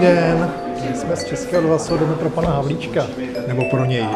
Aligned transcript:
den. 0.00 0.50
My 0.90 0.96
jsme 0.96 1.16
z 1.16 1.24
Českého 1.24 1.62
rozhlasu, 1.62 1.98
jdeme 1.98 2.14
pro 2.14 2.30
pana 2.30 2.50
Havlíčka, 2.50 3.06
nebo 3.46 3.64
pro 3.64 3.84
něj. 3.84 4.08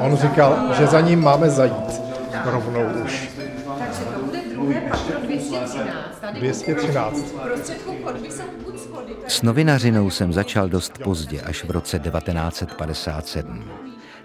On 0.00 0.16
říkal, 0.16 0.74
že 0.78 0.86
za 0.86 1.00
ním 1.00 1.20
máme 1.20 1.50
zajít 1.50 2.02
rovnou 2.44 2.80
už. 3.04 3.30
Takže 3.78 4.04
to 4.14 4.24
bude 4.24 4.38
druhé 4.52 4.80
patro 4.80 5.20
213. 5.20 6.20
Tady 6.20 6.40
213. 6.40 7.34
prostředku 7.44 7.92
chodby 8.04 8.30
jsou 8.30 8.42
buď 8.64 8.80
schody, 8.80 9.14
to 9.14 9.24
je 9.24 9.30
S 9.30 9.42
novinařinou 9.42 10.10
jsem 10.10 10.32
začal 10.32 10.68
dost 10.68 10.98
pozdě, 10.98 11.40
až 11.40 11.64
v 11.64 11.70
roce 11.70 11.98
1957. 11.98 13.64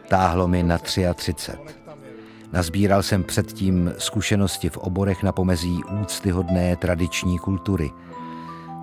Táhlo 0.07 0.47
mi 0.47 0.63
na 0.63 0.77
33. 0.77 1.51
Nazbíral 2.53 3.03
jsem 3.03 3.23
předtím 3.23 3.93
zkušenosti 3.97 4.69
v 4.69 4.77
oborech 4.77 5.23
na 5.23 5.31
pomezí 5.31 5.81
úctyhodné 6.01 6.75
tradiční 6.75 7.39
kultury. 7.39 7.91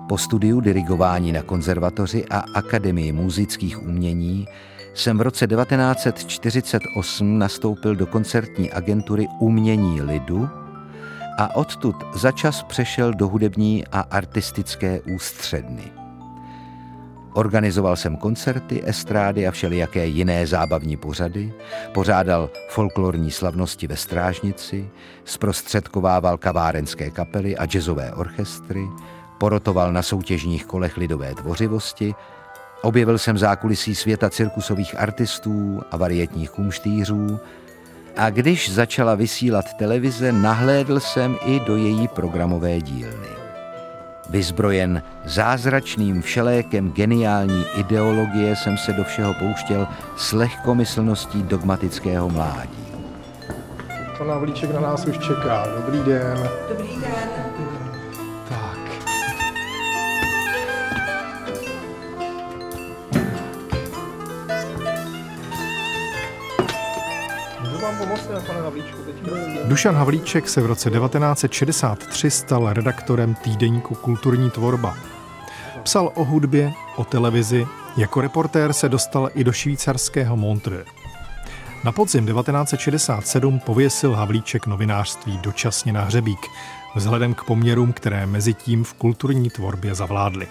Po 0.09 0.17
studiu 0.17 0.61
dirigování 0.61 1.31
na 1.31 1.43
konzervatoři 1.43 2.25
a 2.25 2.43
Akademii 2.53 3.11
muzických 3.11 3.83
umění 3.83 4.47
jsem 4.93 5.17
v 5.17 5.21
roce 5.21 5.47
1948 5.47 7.39
nastoupil 7.39 7.95
do 7.95 8.07
koncertní 8.07 8.71
agentury 8.71 9.27
Umění 9.39 10.01
lidu 10.01 10.49
a 11.37 11.55
odtud 11.55 11.95
začas 12.13 12.63
přešel 12.63 13.13
do 13.13 13.27
hudební 13.27 13.87
a 13.87 13.99
artistické 13.99 15.01
ústředny. 15.15 15.91
Organizoval 17.33 17.95
jsem 17.95 18.17
koncerty, 18.17 18.81
estrády 18.85 19.47
a 19.47 19.51
všelijaké 19.51 20.05
jiné 20.05 20.47
zábavní 20.47 20.97
pořady, 20.97 21.53
pořádal 21.93 22.49
folklorní 22.69 23.31
slavnosti 23.31 23.87
ve 23.87 23.97
Strážnici, 23.97 24.89
zprostředkovával 25.25 26.37
kavárenské 26.37 27.09
kapely 27.09 27.57
a 27.57 27.65
jazzové 27.65 28.11
orchestry, 28.11 28.81
porotoval 29.41 29.93
na 29.93 30.01
soutěžních 30.01 30.65
kolech 30.65 30.97
lidové 30.97 31.35
tvořivosti, 31.35 32.15
objevil 32.81 33.17
jsem 33.17 33.37
zákulisí 33.37 33.95
světa 33.95 34.29
cirkusových 34.29 34.99
artistů 34.99 35.81
a 35.91 35.97
varietních 35.97 36.49
kumštýřů 36.49 37.39
a 38.17 38.29
když 38.29 38.73
začala 38.73 39.15
vysílat 39.15 39.65
televize, 39.73 40.31
nahlédl 40.31 40.99
jsem 40.99 41.37
i 41.45 41.59
do 41.59 41.75
její 41.75 42.07
programové 42.07 42.81
dílny. 42.81 43.27
Vyzbrojen 44.29 45.03
zázračným 45.25 46.21
všelékem 46.21 46.91
geniální 46.91 47.65
ideologie 47.75 48.55
jsem 48.55 48.77
se 48.77 48.93
do 48.93 49.03
všeho 49.03 49.33
pouštěl 49.33 49.87
s 50.17 50.33
lehkomyslností 50.33 51.43
dogmatického 51.43 52.29
mládí. 52.29 52.85
Pan 54.17 54.27
Havlíček 54.27 54.73
na 54.73 54.79
nás 54.79 55.05
už 55.05 55.17
čeká. 55.17 55.67
Dobrý 55.77 55.99
den. 56.03 56.49
Dobrý 56.69 56.95
den. 57.01 57.40
Vám 67.99 68.43
pane 68.47 68.61
Havlíčku? 68.61 68.97
Dušan 69.65 69.95
Havlíček 69.95 70.49
se 70.49 70.61
v 70.61 70.65
roce 70.65 70.89
1963 70.89 72.31
stal 72.31 72.73
redaktorem 72.73 73.35
týdeníku 73.35 73.95
Kulturní 73.95 74.49
tvorba. 74.49 74.97
Psal 75.83 76.11
o 76.15 76.23
hudbě, 76.23 76.73
o 76.95 77.03
televizi, 77.03 77.67
jako 77.97 78.21
reportér 78.21 78.73
se 78.73 78.89
dostal 78.89 79.29
i 79.33 79.43
do 79.43 79.51
švýcarského 79.51 80.37
Montreux. 80.37 80.87
Na 81.83 81.91
podzim 81.91 82.25
1967 82.25 83.59
pověsil 83.59 84.13
Havlíček 84.13 84.67
novinářství 84.67 85.37
dočasně 85.37 85.93
na 85.93 86.01
hřebík, 86.01 86.47
vzhledem 86.95 87.33
k 87.33 87.43
poměrům, 87.43 87.93
které 87.93 88.25
mezi 88.25 88.53
tím 88.53 88.83
v 88.83 88.93
kulturní 88.93 89.49
tvorbě 89.49 89.95
zavládly. 89.95 90.47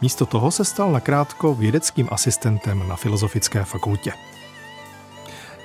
Místo 0.00 0.26
toho 0.26 0.50
se 0.50 0.64
stal 0.64 0.92
nakrátko 0.92 1.54
vědeckým 1.54 2.08
asistentem 2.10 2.88
na 2.88 2.96
Filozofické 2.96 3.64
fakultě. 3.64 4.12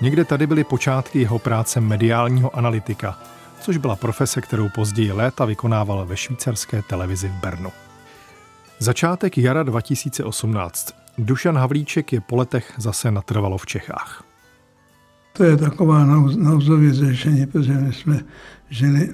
Někde 0.01 0.25
tady 0.25 0.47
byly 0.47 0.63
počátky 0.63 1.19
jeho 1.19 1.39
práce 1.39 1.81
mediálního 1.81 2.57
analytika, 2.57 3.19
což 3.61 3.77
byla 3.77 3.95
profese, 3.95 4.41
kterou 4.41 4.69
později 4.69 5.11
léta 5.11 5.45
vykonával 5.45 6.05
ve 6.05 6.17
švýcarské 6.17 6.81
televizi 6.81 7.27
v 7.27 7.31
Bernu. 7.31 7.71
Začátek 8.79 9.37
jara 9.37 9.63
2018. 9.63 10.93
Dušan 11.17 11.57
Havlíček 11.57 12.13
je 12.13 12.21
po 12.21 12.35
letech 12.35 12.73
zase 12.77 13.11
natrvalo 13.11 13.57
v 13.57 13.65
Čechách. 13.65 14.23
To 15.33 15.43
je 15.43 15.57
taková 15.57 16.05
nouz- 16.05 16.37
nouzové 16.37 16.93
řešení, 16.93 17.45
protože 17.45 17.73
my 17.73 17.93
jsme 17.93 18.19
žili 18.69 19.13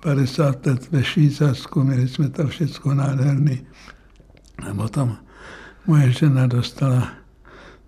50 0.00 0.66
let 0.66 0.92
ve 0.92 1.04
Švýcarsku, 1.04 1.82
měli 1.82 2.08
jsme 2.08 2.28
to 2.28 2.46
všechno 2.46 2.94
nádherný. 2.94 3.66
A 4.70 4.74
potom 4.74 5.16
moje 5.86 6.12
žena 6.12 6.46
dostala 6.46 7.08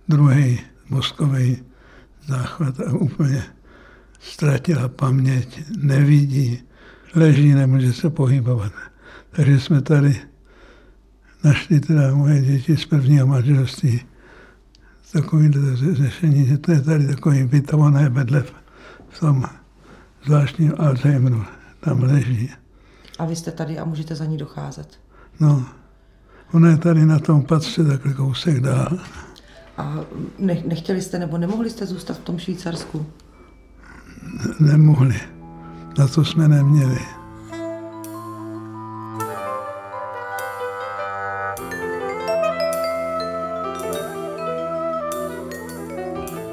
druhý 0.07 0.59
mozkový 0.89 1.57
záchvat 2.27 2.79
a 2.79 2.93
úplně 2.93 3.43
ztratila 4.19 4.87
paměť, 4.87 5.63
nevidí, 5.77 6.63
leží, 7.15 7.53
nemůže 7.53 7.93
se 7.93 8.09
pohybovat. 8.09 8.71
Takže 9.31 9.59
jsme 9.59 9.81
tady 9.81 10.21
našli 11.43 11.79
teda 11.79 12.15
moje 12.15 12.41
děti 12.41 12.77
z 12.77 12.85
prvního 12.85 13.27
manželství 13.27 14.01
takové 15.11 15.49
řešení, 15.91 16.45
že 16.45 16.57
to 16.57 16.71
je 16.71 16.81
tady 16.81 17.07
takový 17.07 17.43
vytované 17.43 18.09
vedle 18.09 18.41
v- 18.41 18.53
v 19.09 19.19
tom 19.19 19.43
zvláštním 20.25 20.73
Alzheimeru. 20.77 21.43
Tam 21.79 22.03
leží. 22.03 22.51
A 23.19 23.25
vy 23.25 23.35
jste 23.35 23.51
tady 23.51 23.79
a 23.79 23.85
můžete 23.85 24.15
za 24.15 24.25
ní 24.25 24.37
docházet. 24.37 24.99
No, 25.39 25.65
ona 26.53 26.69
je 26.69 26.77
tady 26.77 27.05
na 27.05 27.19
tom 27.19 27.43
patře 27.43 27.83
takhle 27.83 28.13
kousek 28.13 28.59
dál. 28.59 28.99
A 29.77 29.95
ne, 30.39 30.63
nechtěli 30.65 31.01
jste 31.01 31.19
nebo 31.19 31.37
nemohli 31.37 31.69
jste 31.69 31.85
zůstat 31.85 32.17
v 32.17 32.19
tom 32.19 32.39
Švýcarsku? 32.39 33.05
Nemohli. 34.59 35.15
Na 35.97 36.07
to 36.07 36.25
jsme 36.25 36.47
neměli. 36.47 36.99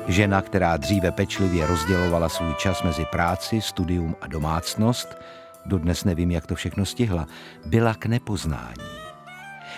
Žena, 0.08 0.42
která 0.42 0.76
dříve 0.76 1.10
pečlivě 1.10 1.66
rozdělovala 1.66 2.28
svůj 2.28 2.54
čas 2.54 2.82
mezi 2.82 3.04
práci, 3.04 3.60
studium 3.60 4.16
a 4.20 4.26
domácnost, 4.26 5.08
dodnes 5.66 6.04
nevím, 6.04 6.30
jak 6.30 6.46
to 6.46 6.54
všechno 6.54 6.86
stihla, 6.86 7.26
byla 7.66 7.94
k 7.94 8.06
nepoznání. 8.06 9.01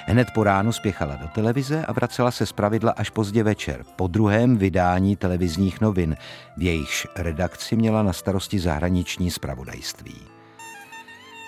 Hned 0.06 0.30
po 0.30 0.44
ránu 0.44 0.72
spěchala 0.72 1.16
do 1.16 1.28
televize 1.28 1.84
a 1.86 1.92
vracela 1.92 2.30
se 2.30 2.46
zpravidla 2.46 2.92
až 2.92 3.10
pozdě 3.10 3.42
večer, 3.42 3.84
po 3.96 4.06
druhém 4.06 4.56
vydání 4.56 5.16
televizních 5.16 5.80
novin, 5.80 6.16
v 6.56 6.62
jejichž 6.62 7.06
redakci 7.16 7.76
měla 7.76 8.02
na 8.02 8.12
starosti 8.12 8.58
zahraniční 8.58 9.30
zpravodajství. 9.30 10.16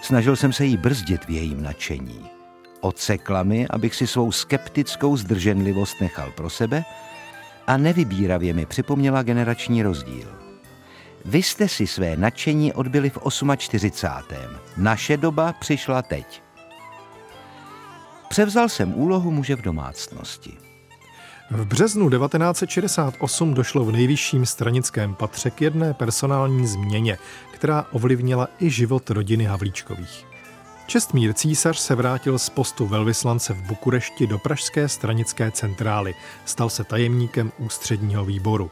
Snažil 0.03 0.37
jsem 0.37 0.53
se 0.53 0.65
jí 0.65 0.77
brzdit 0.77 1.25
v 1.25 1.31
jejím 1.31 1.63
nadšení. 1.63 2.31
Odsekla 2.81 3.43
mi, 3.43 3.69
abych 3.69 3.95
si 3.95 4.07
svou 4.07 4.33
skeptickou 4.33 5.17
zdrženlivost 5.17 6.01
nechal 6.01 6.33
pro 6.33 6.51
sebe 6.51 6.85
a 7.67 7.77
nevybíravě 7.77 8.55
mi 8.55 8.67
připomněla 8.67 9.23
generační 9.23 9.83
rozdíl. 9.83 10.29
Vy 11.25 11.43
jste 11.43 11.69
si 11.69 11.87
své 11.87 12.17
nadšení 12.17 12.73
odbyli 12.73 13.11
v 13.11 13.19
48. 13.57 14.37
Naše 14.77 15.17
doba 15.17 15.53
přišla 15.53 16.03
teď. 16.03 16.46
Převzal 18.29 18.69
jsem 18.69 18.95
úlohu 18.95 19.31
muže 19.31 19.57
v 19.57 19.63
domácnosti. 19.63 20.53
V 21.51 21.65
březnu 21.65 22.11
1968 22.11 23.55
došlo 23.55 23.85
v 23.85 23.93
nejvyšším 23.93 24.47
stranickém 24.47 25.15
patře 25.15 25.51
k 25.51 25.63
jedné 25.63 25.95
personální 25.95 26.67
změně, 26.67 27.19
která 27.53 27.87
ovlivnila 27.93 28.49
i 28.61 28.71
život 28.71 29.11
rodiny 29.11 29.45
Havlíčkových. 29.45 30.27
Čestmír 30.87 31.35
císař 31.35 31.79
se 31.79 31.95
vrátil 31.95 32.39
z 32.39 32.49
postu 32.49 32.87
velvyslance 32.87 33.55
v 33.55 33.63
Bukurešti 33.63 34.27
do 34.27 34.39
pražské 34.39 34.89
stranické 34.89 35.51
centrály. 35.51 36.15
Stal 36.45 36.71
se 36.71 36.85
tajemníkem 36.85 37.53
ústředního 37.59 38.25
výboru. 38.25 38.71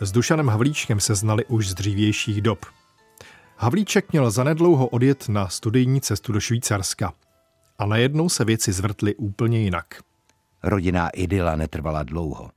S 0.00 0.12
Dušanem 0.12 0.48
Havlíčkem 0.48 1.00
se 1.00 1.14
znali 1.14 1.44
už 1.44 1.68
z 1.68 1.74
dřívějších 1.74 2.42
dob. 2.42 2.66
Havlíček 3.56 4.12
měl 4.12 4.30
zanedlouho 4.30 4.86
odjet 4.86 5.28
na 5.28 5.48
studijní 5.48 6.00
cestu 6.00 6.32
do 6.32 6.40
Švýcarska. 6.40 7.12
A 7.82 7.86
najednou 7.86 8.28
se 8.28 8.44
věci 8.44 8.72
zvrtly 8.72 9.14
úplně 9.14 9.58
jinak. 9.58 9.86
Rodinná 10.62 11.08
idyla 11.08 11.56
netrvala 11.56 12.02
dlouho. 12.02 12.50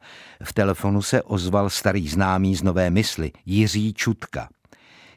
V 0.43 0.53
telefonu 0.53 1.01
se 1.01 1.21
ozval 1.21 1.69
starý 1.69 2.07
známý 2.07 2.55
z 2.55 2.63
Nové 2.63 2.89
mysli, 2.89 3.31
Jiří 3.45 3.93
Čutka. 3.93 4.49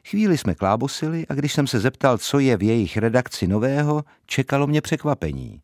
Chvíli 0.07 0.37
jsme 0.37 0.55
klábosili 0.55 1.27
a 1.27 1.33
když 1.33 1.53
jsem 1.53 1.67
se 1.67 1.79
zeptal, 1.79 2.17
co 2.17 2.39
je 2.39 2.57
v 2.57 2.63
jejich 2.63 2.97
redakci 2.97 3.47
nového, 3.47 4.03
čekalo 4.25 4.67
mě 4.67 4.81
překvapení. 4.81 5.61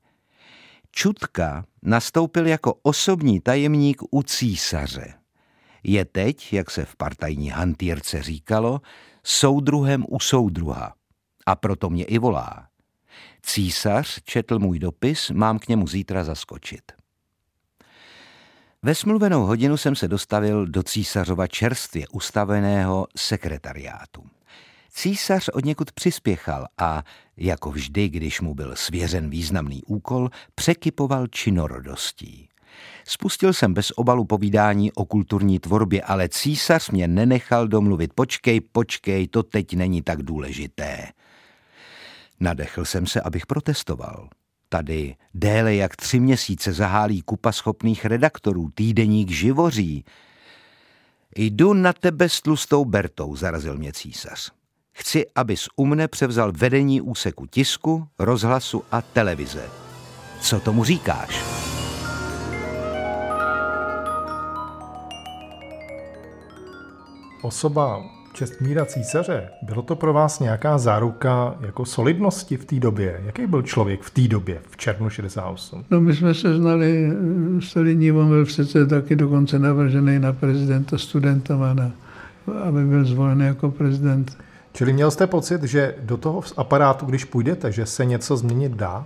Čutka 0.92 1.66
nastoupil 1.84 2.48
jako 2.48 2.74
osobní 2.84 3.40
tajemník 3.40 4.02
u 4.12 4.24
císaře. 4.24 5.14
Je 5.84 6.06
teď, 6.06 6.54
jak 6.54 6.72
se 6.72 6.86
v 6.86 6.96
partajní 6.96 7.50
hantýrce 7.50 8.22
říkalo, 8.22 8.82
soudruhem 9.24 10.06
u 10.10 10.20
soudruha. 10.20 10.94
A 11.46 11.56
proto 11.56 11.90
mě 11.90 12.04
i 12.04 12.18
volá. 12.18 12.68
Císař 13.46 14.20
četl 14.24 14.60
můj 14.60 14.80
dopis, 14.80 15.30
mám 15.30 15.60
k 15.60 15.68
němu 15.68 15.88
zítra 15.88 16.24
zaskočit. 16.24 16.92
Ve 18.82 18.96
smluvenou 18.96 19.46
hodinu 19.46 19.78
jsem 19.78 19.96
se 19.96 20.08
dostavil 20.08 20.66
do 20.66 20.84
císařova 20.84 21.48
čerstvě 21.48 22.08
ustaveného 22.08 23.08
sekretariátu. 23.18 24.24
Císař 24.90 25.50
od 25.50 25.66
někud 25.66 25.92
přispěchal 25.92 26.66
a, 26.78 27.04
jako 27.38 27.72
vždy, 27.72 28.10
když 28.10 28.42
mu 28.42 28.56
byl 28.56 28.76
svěřen 28.76 29.30
významný 29.30 29.84
úkol, 29.84 30.30
překypoval 30.56 31.28
činorodostí. 31.28 32.50
Spustil 33.08 33.54
jsem 33.54 33.74
bez 33.74 33.92
obalu 33.96 34.26
povídání 34.26 34.92
o 34.92 35.06
kulturní 35.06 35.60
tvorbě, 35.60 36.02
ale 36.02 36.30
císař 36.30 36.90
mě 36.90 37.08
nenechal 37.08 37.68
domluvit. 37.68 38.14
Počkej, 38.14 38.62
počkej, 38.62 39.28
to 39.28 39.44
teď 39.44 39.74
není 39.74 40.02
tak 40.02 40.24
důležité. 40.24 41.08
Nadechl 42.40 42.86
jsem 42.86 43.08
se, 43.08 43.22
abych 43.22 43.46
protestoval. 43.46 44.30
Tady 44.70 45.16
déle 45.34 45.76
jak 45.76 45.96
tři 45.96 46.20
měsíce 46.20 46.74
zahálí 46.74 47.22
kupa 47.22 47.52
schopných 47.52 48.06
redaktorů, 48.06 48.70
týdeník 48.76 49.32
živoří. 49.32 50.06
Jdu 51.36 51.74
na 51.74 51.94
tebe 51.94 52.30
s 52.30 52.42
tlustou 52.42 52.86
Bertou, 52.86 53.36
zarazil 53.36 53.78
mě 53.78 53.94
císař. 53.94 54.52
Chci, 54.94 55.26
abys 55.36 55.68
u 55.76 55.86
mne 55.86 56.08
převzal 56.08 56.52
vedení 56.52 57.02
úseku 57.02 57.46
tisku, 57.46 58.08
rozhlasu 58.20 58.84
a 58.92 59.02
televize. 59.02 59.70
Co 60.42 60.60
tomu 60.60 60.84
říkáš? 60.84 61.44
Osoba 67.42 68.15
Čestmíra 68.36 68.86
císaře, 68.86 69.50
bylo 69.62 69.82
to 69.82 69.96
pro 69.96 70.14
vás 70.14 70.40
nějaká 70.40 70.78
záruka 70.78 71.56
jako 71.62 71.86
solidnosti 71.86 72.58
v 72.58 72.66
té 72.66 72.80
době? 72.80 73.22
Jaký 73.26 73.48
byl 73.48 73.62
člověk 73.62 74.02
v 74.02 74.10
té 74.10 74.22
době, 74.28 74.62
v 74.70 74.78
červnu 74.78 75.10
68? 75.10 75.86
No 75.92 76.02
my 76.02 76.16
jsme 76.16 76.34
se 76.34 76.58
znali, 76.58 77.12
solidní, 77.60 78.12
on 78.12 78.30
byl 78.30 78.46
přece 78.46 78.86
taky 78.86 79.16
dokonce 79.16 79.60
navržený 79.60 80.20
na 80.20 80.34
prezidenta 80.34 80.98
studentama, 80.98 81.74
na, 81.74 81.92
aby 82.64 82.86
byl 82.86 83.06
zvolen 83.06 83.42
jako 83.42 83.72
prezident. 83.72 84.38
Čili 84.74 84.94
měl 84.94 85.12
jste 85.12 85.28
pocit, 85.28 85.64
že 85.64 85.96
do 86.02 86.18
toho 86.18 86.42
aparátu, 86.58 87.06
když 87.06 87.26
půjdete, 87.26 87.72
že 87.72 87.86
se 87.86 88.06
něco 88.06 88.38
změnit 88.38 88.72
dá? 88.72 89.06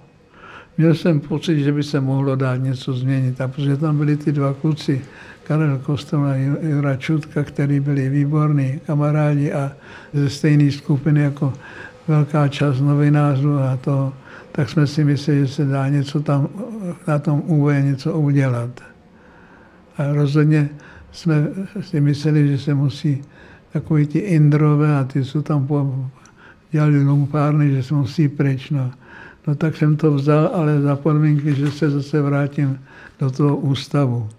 Měl 0.77 0.95
jsem 0.95 1.19
pocit, 1.19 1.59
že 1.59 1.71
by 1.71 1.83
se 1.83 2.01
mohlo 2.01 2.35
dát 2.35 2.55
něco 2.55 2.93
změnit, 2.93 3.41
a 3.41 3.47
protože 3.47 3.77
tam 3.77 3.97
byli 3.97 4.17
ty 4.17 4.31
dva 4.31 4.53
kluci, 4.53 5.01
Karel 5.49 5.77
Kostel 5.77 6.25
a 6.25 6.35
Jura 6.61 6.95
Čutka, 6.95 7.43
který 7.43 7.79
byli 7.79 8.09
výborní 8.09 8.79
kamarádi 8.85 9.51
a 9.51 9.71
ze 10.13 10.29
stejné 10.29 10.71
skupiny 10.71 11.21
jako 11.21 11.53
velká 12.07 12.47
část 12.47 12.79
novinářů 12.79 13.59
a 13.59 13.77
to, 13.77 14.13
tak 14.51 14.69
jsme 14.69 14.87
si 14.87 15.03
mysleli, 15.03 15.39
že 15.39 15.47
se 15.47 15.65
dá 15.65 15.89
něco 15.89 16.21
tam 16.21 16.49
na 17.07 17.19
tom 17.19 17.41
UV 17.45 17.73
něco 17.81 18.19
udělat. 18.19 18.69
A 19.97 20.13
rozhodně 20.13 20.69
jsme 21.11 21.47
si 21.81 22.01
mysleli, 22.01 22.47
že 22.47 22.57
se 22.57 22.73
musí 22.73 23.21
takový 23.73 24.07
ti 24.07 24.19
Indrové 24.19 24.97
a 24.97 25.03
ty 25.03 25.25
jsou 25.25 25.41
tam 25.41 25.67
po, 25.67 26.09
dělali 26.71 27.03
lumpárny, 27.03 27.71
že 27.71 27.83
se 27.83 27.93
musí 27.93 28.27
pryč. 28.27 28.69
No. 28.69 28.91
no 29.47 29.55
tak 29.55 29.77
jsem 29.77 29.97
to 29.97 30.13
vzal, 30.13 30.51
ale 30.53 30.81
za 30.81 30.95
podmínky, 30.95 31.55
že 31.55 31.71
se 31.71 31.89
zase 31.89 32.21
vrátím 32.21 32.79
do 33.19 33.31
toho 33.31 33.57
ústavu. 33.57 34.29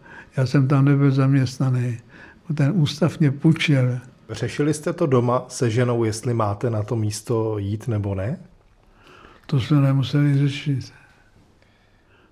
Já 0.41 0.47
jsem 0.47 0.69
tam 0.69 0.85
nebyl 0.85 1.11
zaměstnaný. 1.11 1.99
Ten 2.55 2.73
ústav 2.75 3.19
mě 3.21 3.31
půjčil. 3.31 3.99
Řešili 4.31 4.75
jste 4.75 4.93
to 4.93 5.07
doma 5.07 5.45
se 5.49 5.71
ženou, 5.71 6.05
jestli 6.05 6.35
máte 6.35 6.71
na 6.71 6.83
to 6.83 6.97
místo 6.97 7.59
jít 7.59 7.89
nebo 7.89 8.15
ne? 8.15 8.39
To 9.47 9.61
jsme 9.61 9.81
nemuseli 9.81 10.39
řešit. 10.39 10.93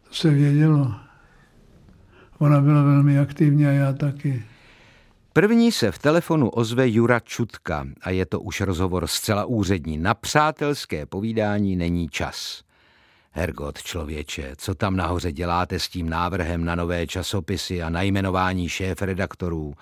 To 0.08 0.14
se 0.14 0.31
vědělo. 0.31 0.94
Ona 2.38 2.60
byla 2.60 2.82
velmi 2.82 3.19
aktivní 3.19 3.66
a 3.66 3.70
já 3.70 3.93
taky. 3.93 4.43
První 5.32 5.72
se 5.72 5.93
v 5.93 5.99
telefonu 5.99 6.49
ozve 6.49 6.88
Jura 6.88 7.20
Čutka 7.20 7.87
a 8.00 8.11
je 8.11 8.26
to 8.26 8.40
už 8.40 8.61
rozhovor 8.61 9.06
zcela 9.06 9.44
úřední. 9.44 9.99
Na 9.99 10.14
přátelské 10.14 11.06
povídání 11.06 11.76
není 11.76 12.08
čas. 12.08 12.62
Hergot, 13.38 13.82
člověče, 13.82 14.52
co 14.56 14.75
tam 14.75 14.96
nahoře 14.96 15.32
děláte 15.32 15.79
s 15.79 15.88
tím 15.88 16.08
návrhem 16.08 16.64
na 16.64 16.75
nové 16.75 17.06
časopisy 17.06 17.82
a 17.82 17.90
na 17.90 18.02
jmenování 18.02 18.69
šéf 18.69 19.02
redaktorů? 19.02 19.75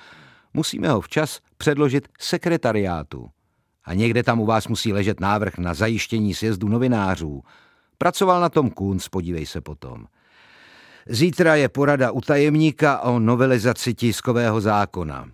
Musíme 0.55 0.89
ho 0.89 1.01
včas 1.01 1.41
předložit 1.57 2.09
sekretariátu. 2.19 3.29
A 3.85 3.95
někde 3.95 4.23
tam 4.23 4.41
u 4.41 4.47
vás 4.47 4.69
musí 4.69 4.93
ležet 4.93 5.21
návrh 5.21 5.59
na 5.59 5.75
zajištění 5.75 6.35
sjezdu 6.35 6.69
novinářů. 6.69 7.43
Pracoval 7.99 8.41
na 8.41 8.49
tom 8.49 8.71
Kunc, 8.71 9.09
podívej 9.09 9.47
se 9.47 9.61
potom. 9.61 10.07
Zítra 11.07 11.55
je 11.55 11.69
porada 11.69 12.11
u 12.11 12.21
tajemníka 12.21 13.01
o 13.01 13.19
novelizaci 13.19 13.95
tiskového 13.95 14.61
zákona. 14.61 15.29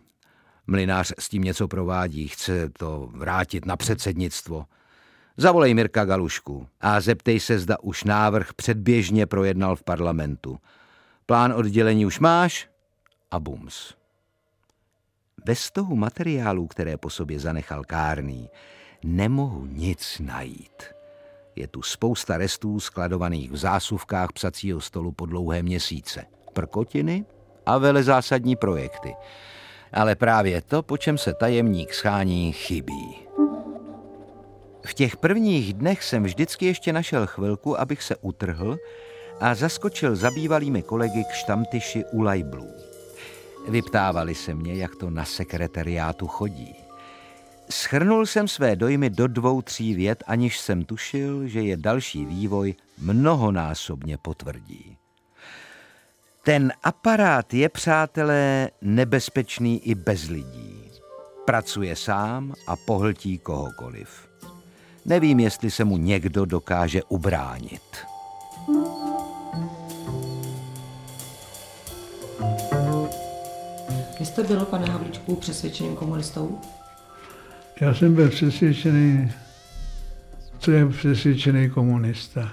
Mlinář 0.66 1.12
s 1.18 1.28
tím 1.28 1.42
něco 1.42 1.68
provádí, 1.68 2.28
chce 2.28 2.70
to 2.78 3.10
vrátit 3.12 3.66
na 3.66 3.76
předsednictvo. 3.76 4.64
Zavolej 5.36 5.74
Mirka 5.74 6.04
Galušku 6.04 6.66
a 6.80 7.00
zeptej 7.00 7.40
se, 7.40 7.58
zda 7.58 7.76
už 7.82 8.04
návrh 8.04 8.54
předběžně 8.54 9.26
projednal 9.26 9.76
v 9.76 9.82
parlamentu. 9.82 10.58
Plán 11.26 11.52
oddělení 11.52 12.06
už 12.06 12.18
máš? 12.18 12.68
A 13.30 13.40
bums. 13.40 13.94
Ve 15.46 15.54
stohu 15.54 15.96
materiálů, 15.96 16.66
které 16.66 16.96
po 16.96 17.10
sobě 17.10 17.40
zanechal 17.40 17.84
Kárný, 17.84 18.48
nemohu 19.04 19.66
nic 19.66 20.20
najít. 20.24 20.82
Je 21.56 21.68
tu 21.68 21.82
spousta 21.82 22.36
restů 22.36 22.80
skladovaných 22.80 23.50
v 23.50 23.56
zásuvkách 23.56 24.32
psacího 24.32 24.80
stolu 24.80 25.12
po 25.12 25.26
dlouhé 25.26 25.62
měsíce. 25.62 26.24
Prkotiny 26.52 27.24
a 27.66 27.78
vele 27.78 28.02
zásadní 28.02 28.56
projekty. 28.56 29.14
Ale 29.92 30.14
právě 30.14 30.62
to, 30.62 30.82
po 30.82 30.96
čem 30.96 31.18
se 31.18 31.34
tajemník 31.34 31.94
schání, 31.94 32.52
chybí. 32.52 33.16
V 34.84 34.94
těch 34.94 35.16
prvních 35.16 35.74
dnech 35.74 36.04
jsem 36.04 36.22
vždycky 36.22 36.66
ještě 36.66 36.92
našel 36.92 37.26
chvilku, 37.26 37.80
abych 37.80 38.02
se 38.02 38.16
utrhl 38.16 38.78
a 39.40 39.54
zaskočil 39.54 40.16
zabývalými 40.16 40.82
kolegy 40.82 41.24
k 41.24 41.32
štamtyši 41.32 42.04
u 42.12 42.20
lajblů. 42.20 42.68
Vyptávali 43.68 44.34
se 44.34 44.54
mě, 44.54 44.74
jak 44.74 44.96
to 44.96 45.10
na 45.10 45.24
sekretariátu 45.24 46.26
chodí. 46.26 46.74
Schrnul 47.70 48.26
jsem 48.26 48.48
své 48.48 48.76
dojmy 48.76 49.10
do 49.10 49.26
dvou, 49.26 49.62
tří 49.62 49.94
vět, 49.94 50.24
aniž 50.26 50.60
jsem 50.60 50.84
tušil, 50.84 51.46
že 51.46 51.60
je 51.60 51.76
další 51.76 52.24
vývoj 52.24 52.74
mnohonásobně 52.98 54.18
potvrdí. 54.18 54.96
Ten 56.44 56.72
aparát 56.82 57.54
je, 57.54 57.68
přátelé, 57.68 58.70
nebezpečný 58.82 59.88
i 59.88 59.94
bez 59.94 60.28
lidí. 60.28 60.90
Pracuje 61.46 61.96
sám 61.96 62.54
a 62.66 62.76
pohltí 62.76 63.38
kohokoliv. 63.38 64.31
Nevím, 65.04 65.40
jestli 65.40 65.70
se 65.70 65.84
mu 65.84 65.96
někdo 65.96 66.44
dokáže 66.44 67.02
ubránit. 67.02 67.82
Vy 74.20 74.26
jste 74.26 74.42
byl, 74.42 74.60
pane 74.60 74.86
Havlíčku, 74.86 75.36
přesvědčeným 75.36 75.96
komunistou? 75.96 76.58
Já 77.80 77.94
jsem 77.94 78.14
byl 78.14 78.30
přesvědčený, 78.30 79.32
co 80.58 80.70
je 80.70 80.88
přesvědčený 80.88 81.70
komunista. 81.70 82.52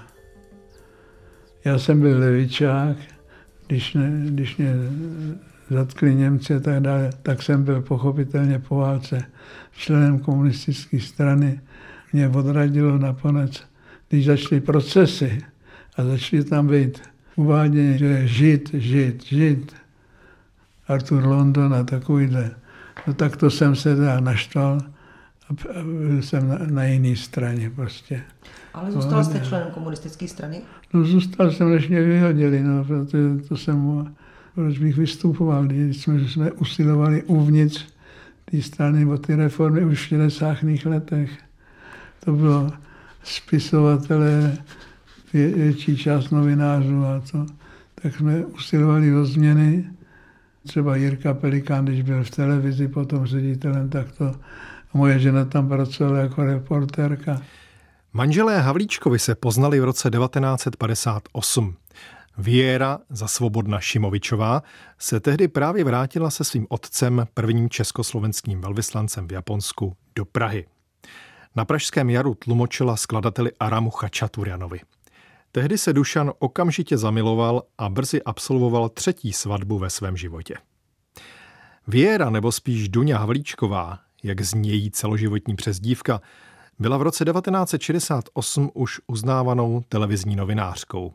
Já 1.64 1.78
jsem 1.78 2.00
byl 2.00 2.18
levičák, 2.18 2.96
když, 3.66 3.94
ne, 3.94 4.22
když 4.24 4.56
mě 4.56 4.74
zatkli 5.70 6.14
Němci 6.14 6.54
a 6.54 6.60
tak 6.60 6.80
dále, 6.80 7.10
tak 7.22 7.42
jsem 7.42 7.64
byl 7.64 7.82
pochopitelně 7.82 8.58
po 8.58 8.76
válce 8.76 9.24
členem 9.72 10.18
komunistické 10.18 11.00
strany 11.00 11.60
mě 12.12 12.28
odradilo 12.28 12.98
nakonec, 12.98 13.62
když 14.08 14.26
začaly 14.26 14.60
procesy 14.60 15.44
a 15.96 16.04
začaly 16.04 16.44
tam 16.44 16.66
být 16.66 17.02
uvádění, 17.36 17.98
že 17.98 18.06
je 18.06 18.26
žid, 18.26 18.70
žid, 18.74 19.24
žid, 19.24 19.72
Arthur 20.88 21.26
London 21.26 21.74
a 21.74 21.84
takovýhle. 21.84 22.50
No 23.06 23.14
tak 23.14 23.36
to 23.36 23.50
jsem 23.50 23.76
se 23.76 23.96
teda 23.96 24.20
naštval 24.20 24.78
a 25.48 25.52
byl 25.82 26.22
jsem 26.22 26.48
na, 26.48 26.58
na 26.70 26.84
jiné 26.84 27.16
straně 27.16 27.70
prostě. 27.70 28.22
Ale 28.74 28.92
zůstal 28.92 29.24
jste 29.24 29.40
členem 29.40 29.70
komunistické 29.70 30.28
strany? 30.28 30.60
No 30.94 31.04
zůstal 31.04 31.50
jsem, 31.50 31.70
než 31.70 31.88
mě 31.88 32.02
vyhodili, 32.02 32.62
no, 32.62 32.84
protože 32.84 33.48
to 33.48 33.56
jsem, 33.56 34.06
proč 34.54 34.78
bych 34.78 34.96
vystupoval, 34.96 35.64
když 35.64 36.02
jsme, 36.02 36.28
jsme 36.28 36.52
usilovali 36.52 37.22
uvnitř 37.22 37.86
té 38.44 38.62
strany 38.62 39.06
o 39.06 39.18
ty 39.18 39.34
reformy 39.34 39.84
už 39.84 39.98
v 39.98 40.06
60. 40.06 40.56
letech 40.84 41.30
to 42.24 42.32
bylo 42.32 42.72
spisovatelé, 43.24 44.58
větší 45.32 45.96
část 45.96 46.30
novinářů 46.30 47.04
a 47.04 47.22
to, 47.32 47.46
tak 48.02 48.14
jsme 48.14 48.46
usilovali 48.46 49.14
o 49.14 49.24
změny. 49.24 49.90
Třeba 50.66 50.96
Jirka 50.96 51.34
Pelikán, 51.34 51.84
když 51.84 52.02
byl 52.02 52.24
v 52.24 52.30
televizi 52.30 52.88
potom 52.88 53.26
ředitelem, 53.26 53.88
tak 53.88 54.12
to 54.12 54.34
moje 54.94 55.18
žena 55.18 55.44
tam 55.44 55.68
pracovala 55.68 56.18
jako 56.18 56.44
reportérka. 56.44 57.42
Manželé 58.12 58.60
Havlíčkovi 58.60 59.18
se 59.18 59.34
poznali 59.34 59.80
v 59.80 59.84
roce 59.84 60.10
1958. 60.10 61.76
Věra 62.38 62.98
za 63.10 63.28
svobodna 63.28 63.80
Šimovičová 63.80 64.62
se 64.98 65.20
tehdy 65.20 65.48
právě 65.48 65.84
vrátila 65.84 66.30
se 66.30 66.44
svým 66.44 66.66
otcem, 66.68 67.26
prvním 67.34 67.70
československým 67.70 68.60
velvyslancem 68.60 69.28
v 69.28 69.32
Japonsku, 69.32 69.96
do 70.16 70.24
Prahy. 70.24 70.66
Na 71.56 71.64
Pražském 71.64 72.10
jaru 72.10 72.34
tlumočila 72.34 72.96
skladateli 72.96 73.50
Aramu 73.60 73.90
Chačaturianovi. 73.90 74.80
Tehdy 75.52 75.78
se 75.78 75.92
Dušan 75.92 76.32
okamžitě 76.38 76.98
zamiloval 76.98 77.62
a 77.78 77.88
brzy 77.88 78.22
absolvoval 78.22 78.88
třetí 78.88 79.32
svatbu 79.32 79.78
ve 79.78 79.90
svém 79.90 80.16
životě. 80.16 80.54
Věra, 81.88 82.30
nebo 82.30 82.52
spíš 82.52 82.88
Duňa 82.88 83.18
Havlíčková, 83.18 83.98
jak 84.22 84.40
zní 84.40 84.68
její 84.68 84.90
celoživotní 84.90 85.56
přezdívka, 85.56 86.20
byla 86.78 86.96
v 86.96 87.02
roce 87.02 87.24
1968 87.24 88.70
už 88.74 89.00
uznávanou 89.06 89.82
televizní 89.88 90.36
novinářkou. 90.36 91.14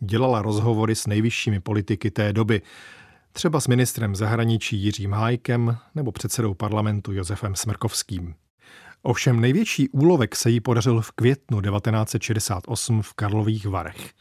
Dělala 0.00 0.42
rozhovory 0.42 0.94
s 0.94 1.06
nejvyššími 1.06 1.60
politiky 1.60 2.10
té 2.10 2.32
doby, 2.32 2.62
třeba 3.32 3.60
s 3.60 3.68
ministrem 3.68 4.16
zahraničí 4.16 4.76
Jiřím 4.76 5.12
Hájkem 5.12 5.76
nebo 5.94 6.12
předsedou 6.12 6.54
parlamentu 6.54 7.12
Josefem 7.12 7.56
Smrkovským. 7.56 8.34
Ovšem 9.02 9.40
největší 9.40 9.88
úlovek 9.88 10.36
se 10.36 10.50
jí 10.50 10.60
podařil 10.60 11.00
v 11.00 11.10
květnu 11.10 11.60
1968 11.60 13.02
v 13.02 13.14
Karlových 13.14 13.66
Varech. 13.66 14.12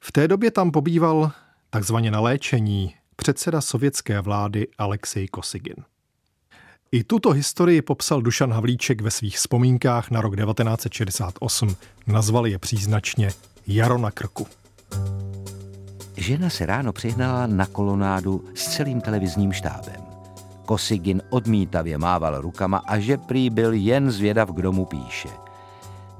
V 0.00 0.12
té 0.12 0.28
době 0.28 0.50
tam 0.50 0.70
pobýval 0.70 1.32
takzvaně 1.70 2.10
na 2.10 2.20
léčení 2.20 2.94
předseda 3.16 3.60
sovětské 3.60 4.20
vlády 4.20 4.66
Alexej 4.78 5.28
Kosygin. 5.28 5.76
I 6.92 7.04
tuto 7.04 7.30
historii 7.30 7.82
popsal 7.82 8.22
Dušan 8.22 8.52
Havlíček 8.52 9.00
ve 9.00 9.10
svých 9.10 9.36
vzpomínkách 9.36 10.10
na 10.10 10.20
rok 10.20 10.36
1968. 10.36 11.76
Nazval 12.06 12.46
je 12.46 12.58
příznačně 12.58 13.30
Jaro 13.66 13.98
na 13.98 14.10
krku. 14.10 14.46
Žena 16.16 16.50
se 16.50 16.66
ráno 16.66 16.92
přihnala 16.92 17.46
na 17.46 17.66
kolonádu 17.66 18.44
s 18.54 18.76
celým 18.76 19.00
televizním 19.00 19.52
štábem. 19.52 20.03
Kosigin 20.64 21.22
odmítavě 21.30 21.98
mával 21.98 22.40
rukama 22.40 22.82
a 22.86 22.98
že 22.98 23.18
prý 23.18 23.50
byl 23.50 23.72
jen 23.72 24.10
zvědav, 24.10 24.50
kdo 24.50 24.72
mu 24.72 24.84
píše. 24.84 25.28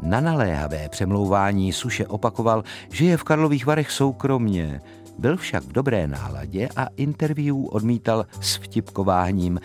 Na 0.03 0.21
naléhavé 0.21 0.89
přemlouvání 0.89 1.73
Suše 1.73 2.07
opakoval, 2.07 2.65
že 2.93 3.05
je 3.05 3.17
v 3.17 3.25
Karlových 3.25 3.67
Varech 3.67 3.91
soukromně, 3.91 4.81
byl 5.19 5.37
však 5.37 5.63
v 5.63 5.73
dobré 5.73 6.07
náladě 6.07 6.69
a 6.77 6.87
interview 6.97 7.57
odmítal 7.67 8.27
s 8.41 8.57
vtipkováním. 8.57 9.61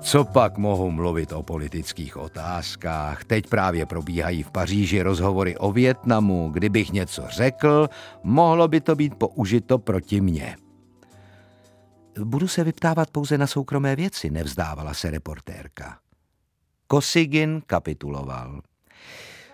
Co 0.00 0.24
pak 0.24 0.58
mohu 0.58 0.90
mluvit 0.90 1.32
o 1.32 1.42
politických 1.42 2.16
otázkách? 2.16 3.24
Teď 3.24 3.46
právě 3.46 3.86
probíhají 3.86 4.42
v 4.42 4.50
Paříži 4.50 5.02
rozhovory 5.02 5.56
o 5.56 5.72
Větnamu. 5.72 6.50
Kdybych 6.52 6.92
něco 6.92 7.22
řekl, 7.28 7.88
mohlo 8.22 8.68
by 8.68 8.80
to 8.80 8.94
být 8.94 9.14
použito 9.14 9.78
proti 9.78 10.20
mně. 10.20 10.56
Budu 12.23 12.47
se 12.47 12.63
vyptávat 12.63 13.11
pouze 13.11 13.37
na 13.37 13.47
soukromé 13.47 13.95
věci, 13.95 14.29
nevzdávala 14.29 14.93
se 14.93 15.11
reportérka. 15.11 15.99
Kosigin 16.87 17.61
kapituloval. 17.67 18.61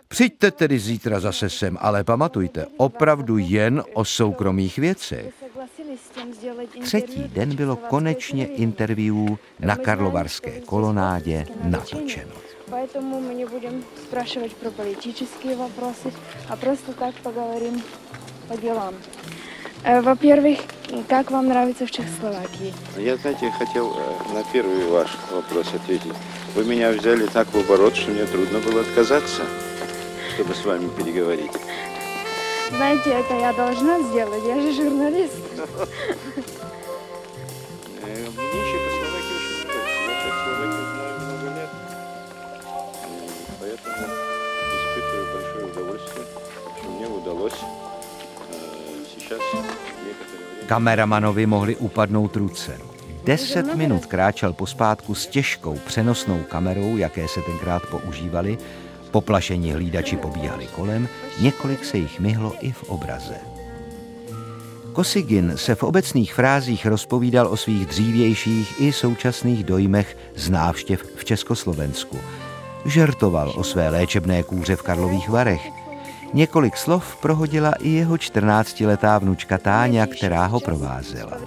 Přijďte 0.07 0.51
tedy 0.51 0.79
zítra 0.79 1.19
zase 1.19 1.49
sem, 1.49 1.77
ale 1.81 2.03
pamatujte, 2.03 2.65
opravdu 2.77 3.37
jen 3.37 3.83
o 3.93 4.05
soukromých 4.05 4.77
věcech. 4.77 5.33
Třetí 6.81 7.23
den 7.23 7.55
bylo 7.55 7.75
konečně 7.75 8.47
interview 8.47 9.15
na 9.59 9.75
Karlovarské 9.75 10.61
kolonádě 10.61 11.45
natočeno. 11.63 12.33
Поэтому 12.69 13.21
мы 13.21 13.33
не 13.35 13.45
будем 13.45 13.83
спрашивать 14.07 14.55
про 14.55 14.71
политические 14.71 15.55
вопросы, 15.55 16.11
а 16.49 16.55
просто 16.55 16.93
так 16.93 17.15
поговорим 17.15 17.83
по 18.47 18.57
делам. 18.57 18.93
Э, 19.84 20.00
Во-первых, 20.00 20.58
как 21.08 21.30
вам 21.30 21.48
нравится 21.48 21.86
в 21.86 21.90
Чехословакии? 21.90 22.74
Я, 22.96 23.16
знаете, 23.16 23.50
хотел 23.58 23.94
э, 23.96 24.32
на 24.34 24.42
первый 24.52 24.86
ваш 24.88 25.08
вопрос 25.30 25.66
ответить. 25.74 26.12
Вы 26.54 26.64
меня 26.64 26.90
взяли 26.90 27.26
так 27.26 27.46
в 27.52 27.58
оборот, 27.58 27.94
что 27.96 28.10
мне 28.10 28.24
трудно 28.26 28.58
было 28.60 28.80
отказаться, 28.80 29.42
чтобы 30.34 30.54
с 30.54 30.64
вами 30.64 30.88
переговорить. 30.90 31.52
Знаете, 32.76 33.10
это 33.10 33.34
я 33.34 33.52
должна 33.52 34.00
сделать, 34.02 34.42
я 34.44 34.60
же 34.60 34.72
журналист. 34.72 35.34
Э, 35.56 35.64
Мне 38.02 38.62
Чехословакия 38.70 39.36
очень 39.38 39.66
нравится. 39.66 39.98
Я 40.08 40.14
Чехословакию 40.22 40.84
знаю 40.94 41.14
много 41.20 41.46
лет. 41.60 41.70
Поэтому 43.60 44.06
испытываю 44.74 45.26
большое 45.34 45.64
удовольствие, 45.66 46.26
что 46.78 46.88
мне 46.90 47.06
удалось 47.06 47.60
Kameramanovi 50.66 51.46
mohli 51.46 51.76
upadnout 51.76 52.36
ruce. 52.36 52.78
Deset 53.24 53.74
minut 53.74 54.06
kráčel 54.06 54.52
pospátku 54.52 55.14
s 55.14 55.26
těžkou 55.26 55.78
přenosnou 55.86 56.42
kamerou, 56.48 56.96
jaké 56.96 57.28
se 57.28 57.40
tenkrát 57.42 57.82
používaly, 57.86 58.58
poplašení 59.10 59.72
hlídači 59.72 60.16
pobíhali 60.16 60.66
kolem, 60.66 61.08
několik 61.40 61.84
se 61.84 61.98
jich 61.98 62.20
myhlo 62.20 62.54
i 62.60 62.72
v 62.72 62.82
obraze. 62.82 63.34
Kosigin 64.92 65.52
se 65.56 65.74
v 65.74 65.82
obecných 65.82 66.34
frázích 66.34 66.86
rozpovídal 66.86 67.46
o 67.46 67.56
svých 67.56 67.86
dřívějších 67.86 68.80
i 68.80 68.92
současných 68.92 69.64
dojmech 69.64 70.16
z 70.36 70.50
návštěv 70.50 71.02
v 71.16 71.24
Československu. 71.24 72.18
Žertoval 72.84 73.52
o 73.56 73.64
své 73.64 73.88
léčebné 73.88 74.42
kůře 74.42 74.76
v 74.76 74.82
Karlových 74.82 75.28
Varech. 75.28 75.77
Několik 76.33 76.77
slov 76.77 77.15
prohodila 77.15 77.71
i 77.79 77.89
jeho 77.89 78.15
14-letá 78.15 79.19
vnučka 79.19 79.57
Táňa, 79.57 80.07
která 80.07 80.45
ho 80.45 80.59
provázela. 80.59 81.37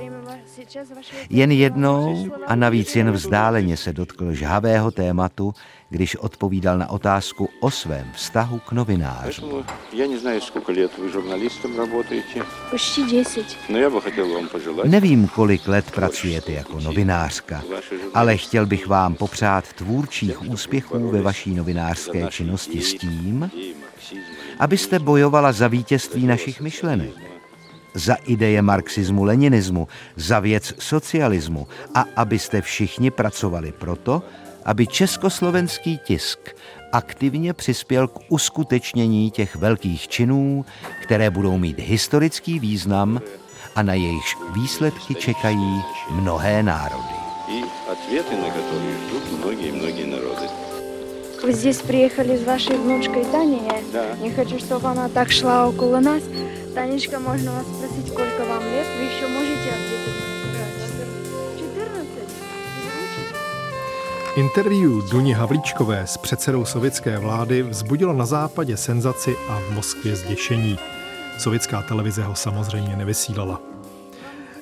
Jen 1.30 1.52
jednou 1.52 2.26
a 2.46 2.54
navíc 2.56 2.96
jen 2.96 3.10
vzdáleně 3.12 3.76
se 3.76 3.92
dotkl 3.92 4.32
žhavého 4.32 4.90
tématu, 4.90 5.54
když 5.90 6.16
odpovídal 6.16 6.78
na 6.78 6.90
otázku 6.90 7.48
o 7.60 7.70
svém 7.70 8.10
vztahu 8.14 8.58
k 8.58 8.72
novinářům. 8.72 9.50
Поэтому 9.50 9.64
я 9.92 10.06
не 10.06 10.18
знаю, 10.18 10.40
сколько 10.40 10.72
лет 10.72 10.90
вы 10.98 11.12
журналистом 11.12 11.78
работаете, 11.78 12.42
Почти 12.70 13.04
10. 13.04 13.56
но 13.68 13.78
я 13.78 13.90
бы 13.90 14.00
хотел 14.00 14.34
вам 14.34 14.48
пожелать... 14.48 14.90
Nevím, 14.90 15.28
kolik 15.28 15.68
let 15.68 15.90
pracujete 15.90 16.52
jako 16.52 16.80
novinářka, 16.80 17.62
ale 18.14 18.36
chtěl 18.36 18.66
bych 18.66 18.86
vám 18.86 19.14
popřát 19.14 19.72
tvůrčích 19.72 20.50
úspěchů 20.50 21.08
ve 21.08 21.22
vaší 21.22 21.54
novinářské 21.54 22.26
činnosti 22.30 22.80
s 22.80 22.94
tím, 22.94 23.50
abyste 24.59 24.99
bojovala 24.99 25.51
za 25.51 25.67
vítězství 25.67 26.27
našich 26.27 26.61
myšlenek, 26.61 27.13
za 27.93 28.13
ideje 28.13 28.61
marxismu, 28.61 29.23
leninismu, 29.23 29.87
za 30.15 30.39
věc 30.39 30.73
socialismu 30.79 31.67
a 31.95 32.05
abyste 32.15 32.61
všichni 32.61 33.11
pracovali 33.11 33.71
proto, 33.71 34.23
aby 34.65 34.87
československý 34.87 35.99
tisk 36.03 36.39
aktivně 36.91 37.53
přispěl 37.53 38.07
k 38.07 38.19
uskutečnění 38.29 39.31
těch 39.31 39.55
velkých 39.55 40.07
činů, 40.07 40.65
které 41.03 41.29
budou 41.29 41.57
mít 41.57 41.79
historický 41.79 42.59
význam 42.59 43.21
a 43.75 43.83
na 43.83 43.93
jejichž 43.93 44.37
výsledky 44.53 45.15
čekají 45.15 45.81
mnohé 46.11 46.63
národy. 46.63 47.21
Вы 51.42 51.52
здесь 51.52 51.76
приехали 51.78 52.36
с 52.36 52.44
вашей 52.44 52.76
внучкой 52.76 53.24
Таней. 53.24 53.60
Я 53.66 53.80
Да. 53.92 54.16
не 54.22 54.30
хочу, 54.30 54.58
чтобы 54.58 54.88
она 54.88 55.08
так 55.08 55.30
шла 55.30 55.68
около 55.68 56.00
нас. 56.00 56.22
Танечка, 56.74 57.20
можно 57.20 57.52
вас 57.52 57.66
спросить, 57.66 58.08
сколько 58.08 58.44
вам 58.48 58.62
лет? 58.62 58.86
Вы 58.98 59.04
еще 59.04 59.26
можете 59.28 59.68
ответить 59.76 60.16
на 60.20 60.26
вопрос? 60.62 60.90
14? 61.58 62.28
Звучит. 64.36 64.66
Interview 64.66 65.02
Duni 65.10 65.32
Havlíčkové 65.32 66.06
s 66.06 66.16
předsedou 66.16 66.64
sovětské 66.64 67.18
vlády 67.18 67.62
vzbudilo 67.62 68.12
na 68.12 68.26
západě 68.26 68.76
senzaci 68.76 69.36
a 69.48 69.60
v 69.60 69.74
Moskvě 69.74 70.16
zděšení. 70.16 70.78
Sovětská 71.38 71.82
televize 71.82 72.22
ho 72.22 72.34
samozřejmě 72.34 72.96
nevysílala. 72.96 73.60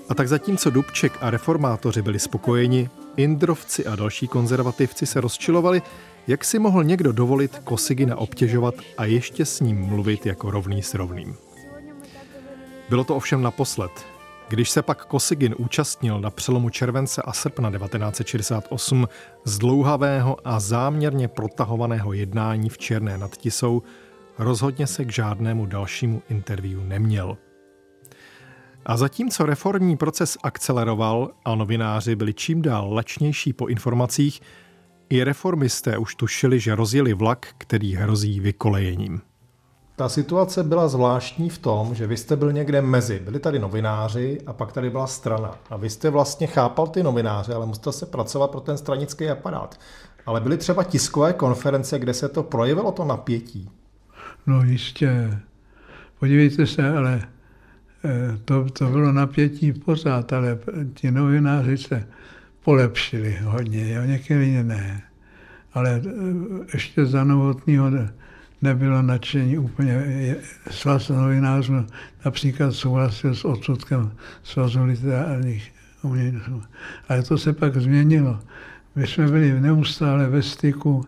A 0.09 0.15
tak 0.15 0.29
zatímco 0.29 0.71
Dubček 0.71 1.13
a 1.21 1.31
reformátoři 1.31 2.03
byli 2.03 2.19
spokojeni, 2.19 2.91
Indrovci 3.17 3.87
a 3.87 3.97
další 3.97 4.29
konzervativci 4.29 5.07
se 5.07 5.21
rozčilovali, 5.21 5.83
jak 6.30 6.46
si 6.46 6.60
mohl 6.60 6.84
někdo 6.84 7.12
dovolit 7.12 7.60
Kosigina 7.64 8.16
obtěžovat 8.16 8.76
a 8.98 9.06
ještě 9.06 9.46
s 9.46 9.60
ním 9.60 9.82
mluvit 9.82 10.26
jako 10.26 10.52
rovný 10.52 10.84
s 10.84 10.94
rovným. 10.94 11.36
Bylo 12.90 13.04
to 13.04 13.16
ovšem 13.16 13.42
naposled. 13.42 13.92
Když 14.50 14.70
se 14.70 14.82
pak 14.82 15.06
Kosigin 15.06 15.56
účastnil 15.58 16.22
na 16.22 16.30
přelomu 16.30 16.70
července 16.70 17.22
a 17.22 17.34
srpna 17.34 17.72
1968 17.72 19.08
zdlouhavého 19.46 20.38
a 20.48 20.60
záměrně 20.60 21.28
protahovaného 21.28 22.14
jednání 22.14 22.70
v 22.70 22.78
Černé 22.78 23.18
nad 23.18 23.38
Tisou, 23.38 23.82
rozhodně 24.38 24.88
se 24.88 25.06
k 25.06 25.12
žádnému 25.12 25.66
dalšímu 25.66 26.22
interview 26.30 26.80
neměl. 26.84 27.38
A 28.86 28.98
zatímco 28.98 29.46
reformní 29.46 29.98
proces 29.98 30.38
akceleroval 30.44 31.30
a 31.46 31.56
novináři 31.56 32.16
byli 32.16 32.34
čím 32.34 32.62
dál 32.62 32.94
lačnější 32.94 33.54
po 33.54 33.68
informacích, 33.68 34.42
I 35.10 35.24
reformisté 35.24 35.98
už 35.98 36.16
tušili, 36.16 36.60
že 36.60 36.76
rozjeli 36.76 37.14
vlak, 37.14 37.48
který 37.58 37.96
hrozí 37.96 38.40
vykolejením. 38.40 39.22
Ta 39.96 40.10
situace 40.10 40.64
byla 40.64 40.88
zvláštní 40.88 41.50
v 41.50 41.58
tom, 41.58 41.96
že 41.96 42.08
vy 42.08 42.18
jste 42.18 42.36
byl 42.36 42.52
někde 42.52 42.82
mezi. 42.82 43.20
Byli 43.20 43.40
tady 43.40 43.60
novináři 43.60 44.38
a 44.46 44.54
pak 44.54 44.72
tady 44.72 44.90
byla 44.90 45.08
strana. 45.08 45.58
A 45.70 45.78
vy 45.78 45.90
jste 45.90 46.10
vlastně 46.10 46.48
chápal 46.48 46.88
ty 46.88 47.04
novináře, 47.04 47.54
ale 47.54 47.66
musel 47.66 47.92
se 47.92 48.06
pracovat 48.06 48.52
pro 48.52 48.60
ten 48.60 48.78
stranický 48.78 49.30
aparát. 49.30 49.80
Ale 50.26 50.42
byly 50.42 50.58
třeba 50.58 50.84
tiskové 50.84 51.34
konference, 51.34 52.00
kde 52.00 52.14
se 52.14 52.30
to 52.30 52.44
projevilo, 52.44 52.92
to 52.92 53.06
napětí. 53.06 53.70
No 54.48 54.64
jistě. 54.64 55.40
Podívejte 56.20 56.68
se, 56.68 56.90
ale 56.90 57.22
eh, 58.06 58.38
to, 58.46 58.66
to 58.70 58.86
bylo 58.86 59.12
napětí 59.12 59.74
pořád, 59.74 60.34
ale 60.34 60.60
ti 60.94 61.12
novináři 61.12 61.78
se 61.78 62.08
polepšili 62.70 63.38
hodně, 63.44 63.94
jo, 63.94 64.04
některý 64.04 64.64
ne. 64.64 65.02
Ale 65.74 66.02
eh, 66.06 66.12
ještě 66.74 67.06
za 67.06 67.24
novotního 67.24 67.92
nebylo 68.62 69.02
nadšení 69.02 69.58
úplně. 69.58 70.36
Svaz 70.72 71.10
novinářů 71.10 71.86
například 72.26 72.72
souhlasil 72.72 73.36
s 73.36 73.46
odsudkem 73.46 74.12
Svazu 74.44 74.84
literárních 74.84 75.74
umělců. 76.02 76.62
Ale 77.10 77.24
to 77.24 77.38
se 77.38 77.54
pak 77.54 77.78
změnilo. 77.78 78.40
My 78.96 79.08
jsme 79.08 79.28
byli 79.28 79.62
neustále 79.62 80.30
ve 80.30 80.42
styku, 80.42 81.06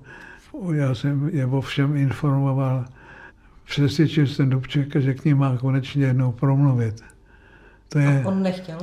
já 0.74 0.96
jsem 0.96 1.30
je 1.34 1.46
o 1.46 1.62
všem 1.62 1.96
informoval, 1.96 2.86
přesvědčil 3.66 4.28
jsem 4.28 4.50
Dubčeka, 4.50 5.00
že 5.00 5.14
k 5.14 5.26
ním 5.26 5.38
má 5.38 5.58
konečně 5.58 6.06
jednou 6.06 6.32
promluvit. 6.32 7.04
To 7.90 8.00
je... 8.00 8.24
A 8.24 8.28
on 8.28 8.44
nechtěl? 8.44 8.80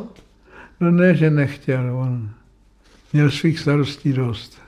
No 0.80 0.90
ne, 0.90 1.14
že 1.14 1.30
nechtěl, 1.30 1.96
on 1.96 2.37
měl 3.12 3.30
svých 3.30 3.58
starostí 3.58 4.12
dost. 4.12 4.58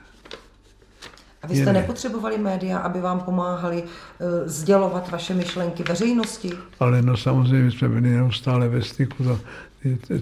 A 1.41 1.47
vy 1.47 1.55
jste 1.55 1.73
nepotřebovali 1.73 2.37
média, 2.37 2.77
aby 2.77 3.01
vám 3.01 3.19
pomáhali 3.19 3.83
uh, 3.83 3.87
sdělovat 4.45 5.11
vaše 5.11 5.33
myšlenky 5.33 5.83
veřejnosti? 5.83 6.51
Ale 6.79 7.01
no 7.01 7.17
samozřejmě 7.17 7.71
jsme 7.71 7.89
byli 7.89 8.09
neustále 8.09 8.69
ve 8.69 8.81
styku, 8.81 9.23
to, 9.23 9.39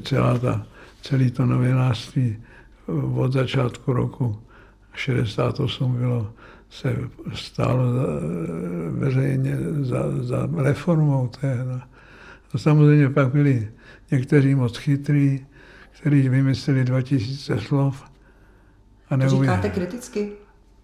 celá 0.04 0.38
ta, 0.38 0.66
celý 1.02 1.32
to 1.32 1.46
novinářství 1.46 2.38
od 3.16 3.34
začátku 3.34 3.94
roku 3.94 4.40
68 4.94 5.96
bylo, 5.98 6.34
se 6.70 6.96
stálo 7.34 7.94
za, 7.94 8.04
veřejně 8.90 9.58
za, 9.82 10.04
za 10.22 10.50
reformou 10.58 11.28
tehda. 11.28 11.82
A 12.54 12.58
samozřejmě 12.58 13.10
pak 13.10 13.32
byli 13.32 13.72
někteří 14.12 14.56
moc 14.56 14.78
chytrý, 14.78 15.46
kteří 16.00 16.30
vymysleli 16.30 16.84
2000 16.84 17.60
slov. 17.60 18.09
A 19.10 19.18
to 19.18 19.30
říkáte 19.30 19.70
kriticky? 19.70 20.32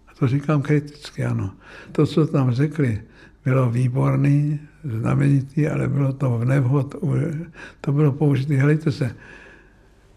A 0.08 0.14
to 0.18 0.28
říkám 0.28 0.62
kriticky, 0.62 1.24
ano. 1.24 1.52
To, 1.92 2.06
co 2.06 2.26
tam 2.26 2.50
řekli, 2.50 3.02
bylo 3.44 3.70
výborný, 3.70 4.60
znamenitý, 4.84 5.68
ale 5.68 5.88
bylo 5.88 6.12
to 6.12 6.38
v 6.38 6.44
nevhod, 6.44 6.94
to 7.80 7.92
bylo 7.92 8.12
použité. 8.12 8.54
Helejte 8.54 8.92
se, 8.92 9.14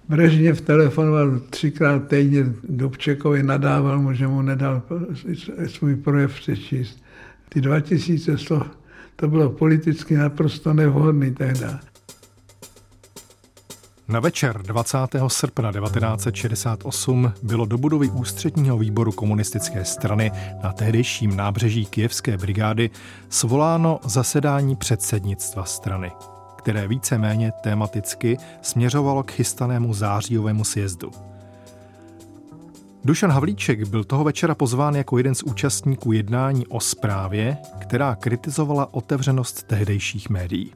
Brežněv 0.10 0.62
telefonoval 0.62 1.40
třikrát 1.40 2.08
týdně 2.08 2.46
Dobčekovi, 2.70 3.44
nadával 3.44 4.00
mu, 4.00 4.14
že 4.14 4.28
mu 4.28 4.42
nedal 4.42 4.82
svůj 5.68 5.96
projev 5.96 6.34
přečíst. 6.34 7.04
Ty 7.50 7.62
2000 7.62 8.38
slov, 8.38 8.68
to 9.16 9.28
bylo 9.28 9.50
politicky 9.50 10.16
naprosto 10.16 10.74
nevhodný 10.74 11.34
tehdy. 11.34 11.66
Na 14.10 14.20
večer 14.20 14.62
20. 14.62 14.98
srpna 15.28 15.72
1968 15.72 17.34
bylo 17.44 17.66
do 17.66 17.78
budovy 17.78 18.10
ústředního 18.10 18.78
výboru 18.78 19.12
komunistické 19.12 19.86
strany 19.86 20.32
na 20.64 20.74
tehdejším 20.74 21.38
nábřeží 21.38 21.86
Kijevské 21.86 22.38
brigády 22.38 22.90
svoláno 23.30 24.00
zasedání 24.04 24.76
předsednictva 24.76 25.66
strany 25.66 26.12
které 26.60 26.88
víceméně 26.88 27.52
tematicky 27.52 28.38
směřovalo 28.62 29.24
k 29.24 29.32
chystanému 29.32 29.94
zářijovému 29.94 30.64
sjezdu. 30.64 31.12
Dušan 33.04 33.32
Havlíček 33.32 33.88
byl 33.88 34.04
toho 34.04 34.24
večera 34.24 34.56
pozván 34.56 34.96
jako 34.96 35.18
jeden 35.18 35.36
z 35.36 35.44
účastníků 35.44 36.12
jednání 36.12 36.68
o 36.68 36.80
zprávě, 36.80 37.58
která 37.80 38.16
kritizovala 38.16 38.94
otevřenost 38.94 39.64
tehdejších 39.64 40.30
médií. 40.30 40.74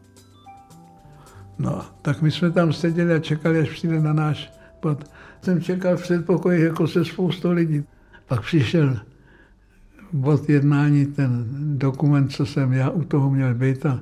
No, 1.59 1.85
tak 2.01 2.21
my 2.21 2.31
jsme 2.31 2.51
tam 2.51 2.73
seděli 2.73 3.13
a 3.13 3.19
čekali, 3.19 3.59
až 3.59 3.69
přijde 3.69 4.01
na 4.01 4.13
náš 4.13 4.53
bod. 4.81 5.03
Jsem 5.41 5.61
čekal 5.61 5.97
v 5.97 6.01
předpokoji 6.01 6.63
jako 6.63 6.87
se 6.87 7.05
spoustou 7.05 7.51
lidí. 7.51 7.83
Pak 8.27 8.41
přišel 8.41 8.99
bod 10.13 10.49
jednání, 10.49 11.05
ten 11.05 11.45
dokument, 11.77 12.29
co 12.29 12.45
jsem 12.45 12.73
já 12.73 12.89
u 12.89 13.03
toho 13.03 13.29
měl 13.29 13.53
být 13.53 13.85
a 13.85 14.01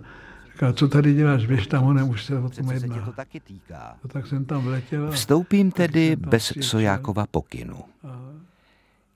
Říká, 0.61 0.73
co 0.73 0.87
tady 0.87 1.13
děláš, 1.13 1.45
běž 1.45 1.67
tam 1.67 1.83
honem, 1.83 2.09
už 2.09 2.25
se 2.25 2.39
o 2.39 2.49
tom 2.49 2.71
jedná. 2.71 2.95
Se 2.95 3.05
to 3.05 3.11
taky 3.11 3.39
týká. 3.39 3.97
No, 4.03 4.09
tak 4.09 4.27
jsem 4.27 4.45
tam 4.45 4.61
vletěl. 4.61 5.11
Vstoupím 5.11 5.71
tedy 5.71 6.15
bez 6.15 6.53
Sojákova 6.61 7.25
pokynu. 7.31 7.77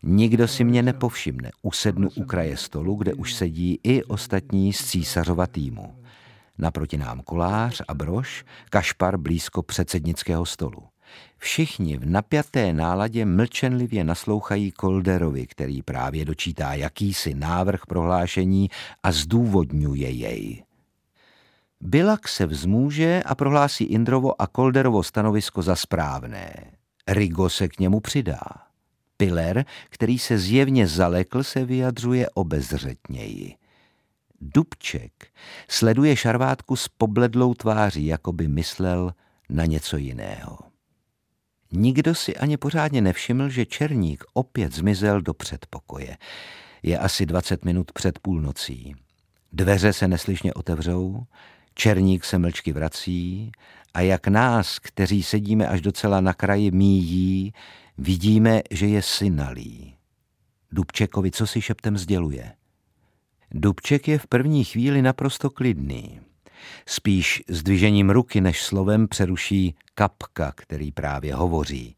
Nikdo 0.03 0.47
si 0.47 0.63
mě 0.63 0.83
nepovšimne. 0.83 1.51
Usednu 1.61 2.09
u 2.15 2.23
kraje 2.23 2.57
stolu, 2.57 2.95
kde 2.95 3.13
už 3.13 3.33
sedí 3.33 3.79
i 3.83 4.03
ostatní 4.03 4.73
z 4.73 4.85
císařova 4.85 5.47
týmu. 5.47 5.95
Naproti 6.57 6.97
nám 6.97 7.21
kolář 7.21 7.81
a 7.87 7.93
brož, 7.93 8.45
kašpar 8.69 9.17
blízko 9.17 9.63
předsednického 9.63 10.45
stolu. 10.45 10.83
Všichni 11.37 11.97
v 11.97 12.05
napjaté 12.05 12.73
náladě 12.73 13.25
mlčenlivě 13.25 14.03
naslouchají 14.03 14.71
Kolderovi, 14.71 15.47
který 15.47 15.81
právě 15.81 16.25
dočítá 16.25 16.73
jakýsi 16.73 17.33
návrh 17.33 17.85
prohlášení 17.85 18.69
a 19.03 19.11
zdůvodňuje 19.11 20.09
jej. 20.09 20.63
Bilak 21.81 22.27
se 22.27 22.45
vzmůže 22.45 23.23
a 23.25 23.35
prohlásí 23.35 23.83
Indrovo 23.83 24.41
a 24.41 24.47
Kolderovo 24.47 25.03
stanovisko 25.03 25.61
za 25.61 25.75
správné. 25.75 26.71
Rigo 27.07 27.49
se 27.49 27.67
k 27.67 27.79
němu 27.79 27.99
přidá. 27.99 28.41
Piller, 29.17 29.65
který 29.89 30.19
se 30.19 30.37
zjevně 30.37 30.87
zalekl, 30.87 31.43
se 31.43 31.65
vyjadřuje 31.65 32.29
obezřetněji. 32.29 33.55
Dubček 34.41 35.27
sleduje 35.69 36.15
šarvátku 36.15 36.75
s 36.75 36.87
pobledlou 36.87 37.53
tváří, 37.53 38.05
jako 38.05 38.31
by 38.31 38.47
myslel 38.47 39.13
na 39.49 39.65
něco 39.65 39.97
jiného. 39.97 40.57
Nikdo 41.71 42.15
si 42.15 42.35
ani 42.37 42.57
pořádně 42.57 43.01
nevšiml, 43.01 43.49
že 43.49 43.65
Černík 43.65 44.23
opět 44.33 44.73
zmizel 44.73 45.21
do 45.21 45.33
předpokoje. 45.33 46.17
Je 46.83 46.99
asi 46.99 47.25
20 47.25 47.65
minut 47.65 47.91
před 47.91 48.19
půlnocí. 48.19 48.95
Dveře 49.53 49.93
se 49.93 50.07
neslyšně 50.07 50.53
otevřou, 50.53 51.23
Černík 51.73 52.25
se 52.25 52.37
mlčky 52.37 52.73
vrací 52.73 53.51
a 53.93 54.01
jak 54.01 54.27
nás, 54.27 54.79
kteří 54.79 55.23
sedíme 55.23 55.67
až 55.67 55.81
docela 55.81 56.21
na 56.21 56.33
kraji 56.33 56.71
míjí, 56.71 57.53
vidíme, 57.97 58.61
že 58.71 58.87
je 58.87 59.01
synalý. 59.01 59.95
Dubčekovi 60.71 61.31
co 61.31 61.47
si 61.47 61.61
šeptem 61.61 61.97
sděluje. 61.97 62.51
Dubček 63.51 64.07
je 64.07 64.19
v 64.19 64.27
první 64.27 64.63
chvíli 64.63 65.01
naprosto 65.01 65.49
klidný. 65.49 66.19
Spíš 66.85 67.43
s 67.47 67.63
dvižením 67.63 68.09
ruky 68.09 68.41
než 68.41 68.63
slovem 68.63 69.07
přeruší 69.07 69.75
kapka, 69.95 70.51
který 70.55 70.91
právě 70.91 71.35
hovoří 71.35 71.95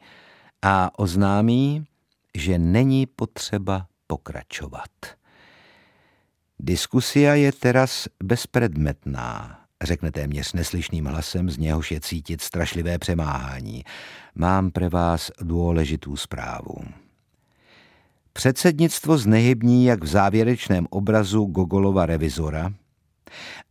a 0.62 1.00
oznámí, 1.00 1.86
že 2.36 2.60
není 2.60 3.06
potřeba 3.06 3.88
pokračovat. 4.08 4.90
Diskusia 6.60 7.34
je 7.34 7.52
teraz 7.52 8.08
bezpredmetná 8.24 9.62
řekne 9.84 10.12
téměř 10.12 10.54
neslyšným 10.54 11.06
hlasem, 11.06 11.50
z 11.50 11.58
něhož 11.58 11.92
je 11.92 12.00
cítit 12.00 12.42
strašlivé 12.42 13.00
přemáhání. 13.00 13.84
Mám 14.36 14.72
pre 14.72 14.90
vás 14.90 15.32
důležitou 15.42 16.16
zprávu. 16.16 16.76
Předsednictvo 18.38 19.18
znehybní 19.18 19.86
jak 19.86 20.04
v 20.04 20.08
závěrečném 20.08 20.88
obrazu 20.90 21.46
Gogolova 21.46 22.06
revizora 22.06 22.74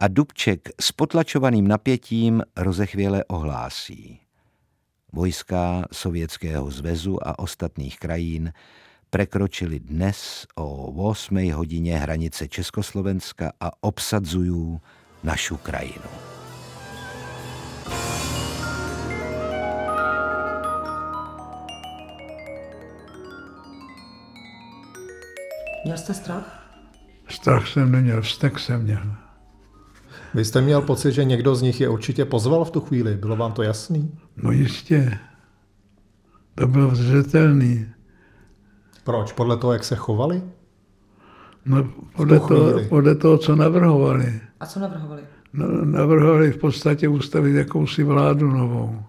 a 0.01 0.09
Dubček 0.09 0.69
s 0.81 0.93
potlačovaným 0.93 1.69
napětím 1.69 2.43
rozechvěle 2.57 3.25
ohlásí. 3.25 4.21
Vojska 5.13 5.85
Sovětského 5.93 6.71
zvezu 6.71 7.29
a 7.29 7.39
ostatních 7.39 7.99
krajín 7.99 8.53
prekročili 9.11 9.81
dnes 9.81 10.47
o 10.55 10.93
8 11.09 11.53
hodině 11.53 11.99
hranice 11.99 12.49
Československa 12.49 13.53
a 13.61 13.71
obsadzují 13.81 14.79
našu 15.25 15.57
krajinu. 15.57 16.36
Měl 25.97 26.05
jste 26.05 26.15
strach? 26.15 26.77
Strach 27.29 27.69
jsem 27.69 27.93
neměl, 27.93 28.23
vztek 28.23 28.59
jsem 28.59 28.83
měl. 28.83 29.03
Vy 30.35 30.45
jste 30.45 30.61
měl 30.61 30.83
pocit, 30.83 31.13
že 31.13 31.25
někdo 31.25 31.55
z 31.55 31.63
nich 31.63 31.81
je 31.81 31.89
určitě 31.89 32.25
pozval 32.25 32.65
v 32.65 32.71
tu 32.71 32.81
chvíli? 32.81 33.17
Bylo 33.17 33.37
vám 33.37 33.53
to 33.53 33.63
jasný? 33.63 34.19
No 34.37 34.51
jistě. 34.51 35.19
To 36.55 36.67
bylo 36.67 36.95
zřetelný. 36.95 37.87
Proč? 39.05 39.33
Podle 39.33 39.57
toho, 39.57 39.73
jak 39.73 39.85
se 39.85 39.97
chovali? 39.97 40.43
No, 41.65 41.93
podle, 42.17 42.41
toho, 42.41 42.85
podle 42.89 43.15
toho, 43.15 43.39
co 43.39 43.57
navrhovali. 43.57 44.41
A 44.61 44.67
co 44.67 44.81
navrhovali? 44.81 45.23
No, 45.53 45.85
navrhovali 45.85 46.53
v 46.53 46.59
podstatě 46.59 47.09
ustavit 47.09 47.55
jakousi 47.55 48.03
vládu 48.03 48.51
novou. 48.51 49.03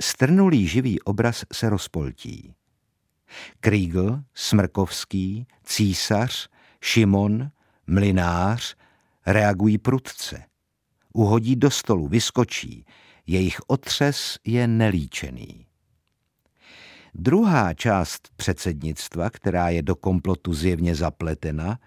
Strnulý 0.00 0.66
živý 0.66 1.00
obraz 1.00 1.44
se 1.52 1.70
rozpoltí. 1.70 2.54
Kriegl, 3.60 4.20
Smrkovský, 4.34 5.46
císař, 5.64 6.48
Šimon, 6.80 7.50
mlinář 7.86 8.76
reagují 9.26 9.78
prudce. 9.78 10.42
Uhodí 11.12 11.56
do 11.56 11.70
stolu, 11.70 12.08
vyskočí. 12.08 12.84
Jejich 13.26 13.56
otřes 13.66 14.38
je 14.44 14.66
nelíčený. 14.66 15.66
Druhá 17.14 17.74
část 17.74 18.28
předsednictva, 18.36 19.30
která 19.30 19.68
je 19.68 19.82
do 19.82 19.96
komplotu 19.96 20.54
zjevně 20.54 20.94
zapletena, 20.94 21.78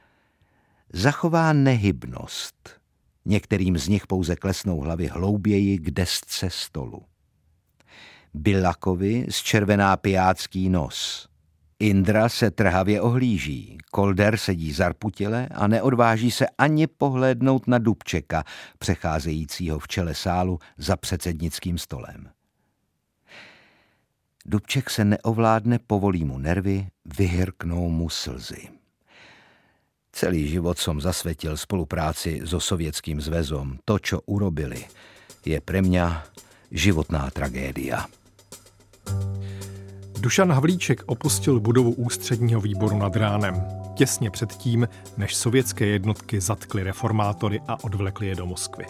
zachová 0.93 1.54
nehybnost. 1.54 2.80
Některým 3.25 3.78
z 3.78 3.88
nich 3.88 4.08
pouze 4.08 4.36
klesnou 4.36 4.80
hlavy 4.80 5.08
hlouběji 5.08 5.78
k 5.78 5.91
desce 5.91 6.49
stolu. 6.49 7.06
Bilakovi 8.34 9.26
z 9.30 9.38
červená 9.38 9.98
pijácký 9.98 10.70
nos. 10.70 11.28
Indra 11.80 12.30
se 12.30 12.52
trhavě 12.52 13.02
ohlíží, 13.02 13.78
Kolder 13.92 14.38
sedí 14.38 14.74
zarputile 14.74 15.48
a 15.56 15.68
neodváží 15.68 16.32
se 16.32 16.46
ani 16.58 16.88
pohlédnout 16.88 17.68
na 17.68 17.78
Dubčeka, 17.78 18.44
přecházejícího 18.80 19.80
v 19.80 19.88
čele 19.88 20.15
sálu 20.15 20.60
za 20.78 20.96
předsednickým 20.96 21.78
stolem. 21.78 22.30
Dubček 24.46 24.89
se 24.89 25.06
neovládne, 25.06 25.80
povolí 25.80 26.26
mu 26.26 26.38
nervy, 26.38 26.88
vyhrknou 27.18 27.89
mu 27.89 28.10
slzy. 28.10 28.70
Celý 30.12 30.50
život 30.50 30.78
som 30.78 30.98
zasvetil 30.98 31.54
spolupráci 31.54 32.42
so 32.44 32.60
Sovětským 32.60 33.22
zväzom. 33.22 33.80
To, 33.86 34.02
čo 34.02 34.26
urobili, 34.26 34.82
je 35.46 35.62
pre 35.62 35.86
mňa 35.86 36.26
životná 36.74 37.30
tragédia. 37.30 38.10
Dušan 40.19 40.51
Havlíček 40.51 41.03
opustil 41.05 41.60
budovu 41.60 41.91
ústředního 41.91 42.62
výboru 42.62 42.97
nad 42.97 43.15
ránem, 43.15 43.65
těsně 43.93 44.32
před 44.32 44.53
tím, 44.53 44.88
než 45.17 45.36
sovětské 45.36 45.86
jednotky 45.86 46.41
zatkly 46.41 46.84
reformátory 46.84 47.62
a 47.67 47.84
odvlekly 47.84 48.27
je 48.27 48.36
do 48.36 48.45
Moskvy. 48.45 48.86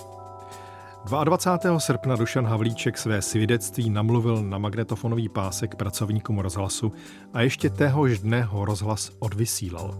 22. 1.23 1.79
srpna 1.79 2.15
Dušan 2.15 2.45
Havlíček 2.45 2.97
své 2.97 3.21
svědectví 3.21 3.89
namluvil 3.89 4.43
na 4.43 4.57
magnetofonový 4.57 5.29
pásek 5.29 5.75
pracovníkům 5.75 6.39
rozhlasu 6.39 6.93
a 7.33 7.41
ještě 7.41 7.69
téhož 7.69 8.19
dne 8.19 8.41
ho 8.41 8.65
rozhlas 8.65 9.11
odvysílal. 9.19 9.97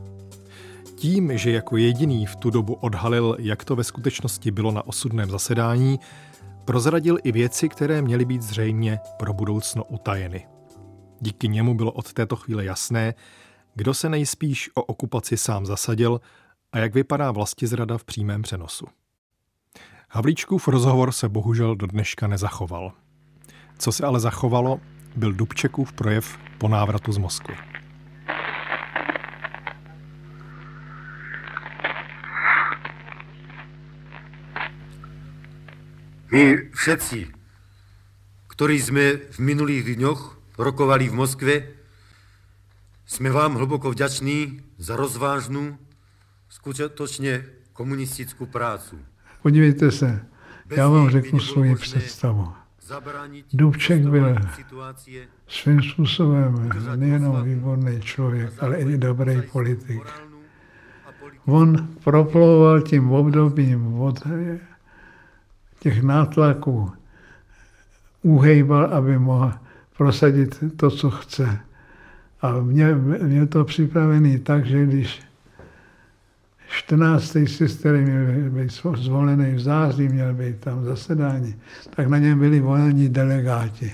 Tím, 0.96 1.38
že 1.38 1.52
jako 1.52 1.78
jediný 1.78 2.26
v 2.26 2.36
tu 2.36 2.50
dobu 2.50 2.74
odhalil, 2.74 3.36
jak 3.40 3.64
to 3.64 3.76
ve 3.76 3.84
skutečnosti 3.84 4.52
bylo 4.52 4.72
na 4.72 4.88
osudném 4.88 5.30
zasedání, 5.30 6.00
prozradil 6.66 7.18
i 7.24 7.32
věci, 7.32 7.70
které 7.70 8.02
měly 8.02 8.26
být 8.26 8.42
zřejmě 8.42 9.00
pro 9.18 9.34
budoucno 9.34 9.84
utajeny. 9.84 10.59
Díky 11.22 11.48
němu 11.48 11.74
bylo 11.74 11.92
od 11.92 12.14
této 12.14 12.36
chvíle 12.36 12.66
jasné, 12.66 13.14
kdo 13.76 13.94
se 13.94 14.10
nejspíš 14.10 14.70
o 14.74 14.84
okupaci 14.84 15.38
sám 15.38 15.66
zasadil 15.66 16.22
a 16.72 16.78
jak 16.78 16.94
vypadá 16.94 17.32
zrada 17.68 17.98
v 17.98 18.04
přímém 18.04 18.42
přenosu. 18.42 18.86
Havlíčkův 20.10 20.68
rozhovor 20.68 21.12
se 21.12 21.30
bohužel 21.30 21.76
do 21.76 21.88
dneška 21.88 22.28
nezachoval. 22.28 22.92
Co 23.78 23.92
se 23.92 24.06
ale 24.06 24.20
zachovalo, 24.20 24.80
byl 25.16 25.34
Dubčekův 25.34 25.94
projev 25.94 26.38
po 26.58 26.68
návratu 26.68 27.12
z 27.12 27.18
Moskvy. 27.18 27.56
My 36.32 36.70
všetci, 36.78 37.34
ktorí 38.54 38.78
sme 38.78 39.18
v 39.34 39.38
minulých 39.42 39.98
dňoch 39.98 40.39
rokovali 40.60 41.10
v 41.10 41.14
Moskve, 41.14 41.54
sme 43.08 43.32
vám 43.32 43.56
hlboko 43.56 43.90
vďační 43.90 44.62
za 44.78 44.96
rozvážnou, 44.96 45.78
skutočně 46.50 47.46
komunistickou 47.74 48.46
prácu. 48.46 49.00
Podívejte 49.42 49.92
se, 49.92 50.26
já 50.70 50.90
vám 50.90 51.10
řeknu 51.10 51.40
svoji 51.40 51.76
představu. 51.76 52.54
Dubček 53.54 54.02
byl 54.02 54.36
svým 55.48 55.82
způsobem 55.82 56.70
nejenom 56.96 57.44
výborný 57.44 58.02
člověk, 58.02 58.64
ale 58.64 58.78
i 58.78 58.98
dobrý 58.98 59.42
politik. 59.42 60.02
On 61.46 61.88
proplouval 62.04 62.82
tím 62.82 63.12
obdobím 63.12 63.94
od 63.94 64.20
těch 65.80 66.04
nátlaků, 66.04 66.92
uhejbal, 68.22 68.86
aby 68.86 69.20
mohl 69.20 69.54
prosadit 70.00 70.64
to, 70.76 70.90
co 70.90 71.10
chce. 71.10 71.60
A 72.42 72.60
měl, 72.60 72.96
měl 73.22 73.48
to 73.48 73.66
připravený 73.66 74.40
tak, 74.40 74.66
že 74.66 74.86
když 74.86 75.22
14. 76.70 77.38
který 77.80 78.02
měl 78.02 78.50
být 78.50 78.72
zvolený 78.96 79.56
v 79.56 79.60
září, 79.60 80.08
měl 80.08 80.34
být 80.34 80.60
tam 80.60 80.86
zasedání, 80.86 81.56
tak 81.96 82.08
na 82.08 82.18
něm 82.18 82.40
byli 82.40 82.60
volení 82.60 83.10
delegáti. 83.10 83.92